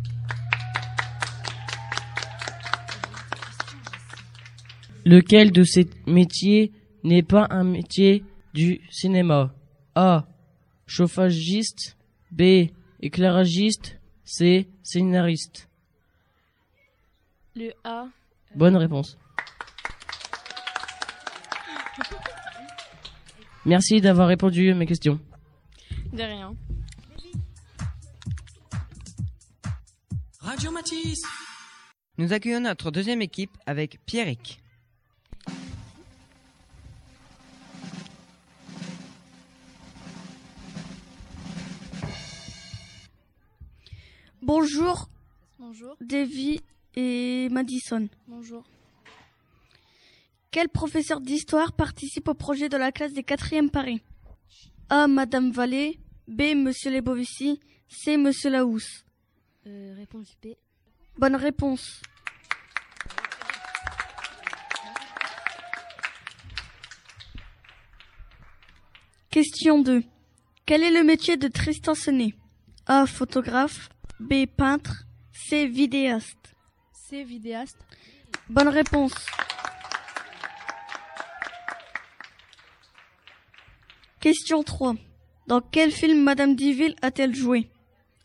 Lequel 5.06 5.54
de 5.54 5.64
ces 5.64 5.88
métiers 6.06 6.74
n'est 7.06 7.24
pas 7.24 7.48
un 7.50 7.64
métier 7.64 8.26
du 8.54 8.82
cinéma? 8.92 9.56
A. 9.96 10.28
Chauffagiste. 10.88 11.96
B. 12.32 12.68
Éclairagiste. 13.00 13.98
C. 14.26 14.68
Scénariste. 14.84 15.70
Le 17.56 17.72
A. 17.86 18.08
Bonne 18.56 18.76
réponse. 18.76 19.18
Merci 23.66 24.00
d'avoir 24.00 24.28
répondu 24.28 24.70
à 24.70 24.76
mes 24.76 24.86
questions. 24.86 25.20
De 26.14 26.22
rien. 26.22 26.56
Radio 30.40 30.70
Matisse. 30.70 31.24
Nous 32.20 32.32
accueillons 32.32 32.60
notre 32.60 32.92
deuxième 32.92 33.24
équipe 33.24 33.52
avec 33.66 34.00
Pierrick. 34.06 34.62
Bonjour, 44.44 45.10
Bonjour. 45.58 45.98
Davy 46.02 46.62
et 46.96 47.50
Madison. 47.50 48.08
Bonjour. 48.28 48.64
Quel 50.56 50.70
professeur 50.70 51.20
d'histoire 51.20 51.74
participe 51.74 52.30
au 52.30 52.34
projet 52.34 52.70
de 52.70 52.78
la 52.78 52.94
classe 52.94 53.12
des 53.12 53.24
quatrièmes 53.24 53.70
Paris? 53.70 54.02
A. 54.88 55.06
Madame 55.06 55.52
Vallée. 55.52 56.00
B. 56.30 56.56
Monsieur 56.56 56.92
Lebovici. 56.92 57.60
C. 57.90 58.16
Monsieur 58.16 58.52
Laousse. 58.52 59.04
Euh, 59.68 59.94
réponse 59.98 60.34
B. 60.42 60.54
Bonne 61.18 61.36
réponse. 61.36 62.02
Question 69.30 69.82
2. 69.82 70.04
Quel 70.66 70.84
est 70.84 70.92
le 70.92 71.04
métier 71.04 71.36
de 71.36 71.50
Tristan 71.50 71.96
Senet? 71.96 72.34
A. 72.86 73.06
Photographe. 73.06 73.90
B. 74.22 74.46
Peintre. 74.46 75.04
C. 75.34 75.68
Vidéaste. 75.68 76.56
C. 76.94 77.26
Vidéaste. 77.26 77.80
Bonne 78.48 78.70
réponse. 78.70 79.14
Question 84.26 84.64
3. 84.64 84.96
Dans 85.46 85.62
quel 85.62 85.92
film 85.92 86.24
Madame 86.24 86.56
Diville 86.56 86.96
a-t-elle 87.04 87.36
joué? 87.36 87.70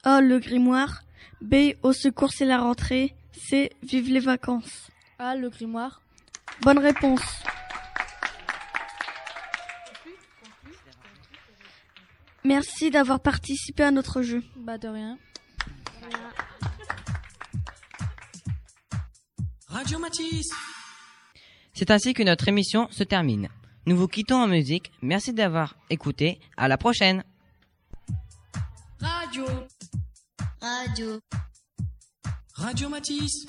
A. 0.03 0.23
Le 0.23 0.39
grimoire. 0.39 1.03
B. 1.43 1.75
Au 1.83 1.93
secours 1.93 2.33
c'est 2.33 2.47
la 2.47 2.59
rentrée. 2.59 3.15
C. 3.33 3.71
Vive 3.83 4.09
les 4.09 4.21
vacances. 4.21 4.91
A. 5.19 5.37
Le 5.37 5.51
grimoire. 5.51 6.01
Bonne 6.63 6.79
réponse. 6.79 7.21
Merci 12.45 12.91
d'avoir 12.91 13.21
participé 13.21 13.83
à 13.83 13.91
notre 13.91 14.23
jeu. 14.23 14.43
Bah 14.57 14.79
de 14.79 14.89
rien. 14.89 15.19
Radio 19.67 19.99
Matisse. 19.99 20.49
C'est 21.75 21.91
ainsi 21.91 22.15
que 22.15 22.23
notre 22.23 22.49
émission 22.49 22.89
se 22.91 23.05
termine. 23.05 23.51
Nous 23.87 23.97
vous 23.97 24.09
quittons 24.09 24.43
en 24.43 24.47
musique. 24.47 24.93
Merci 25.03 25.33
d'avoir 25.33 25.77
écouté. 25.89 26.39
À 26.57 26.69
la 26.69 26.77
prochaine. 26.77 27.25
Radio. 29.01 29.45
Radio. 30.61 31.21
Radio 32.55 32.89
Matisse. 32.89 33.47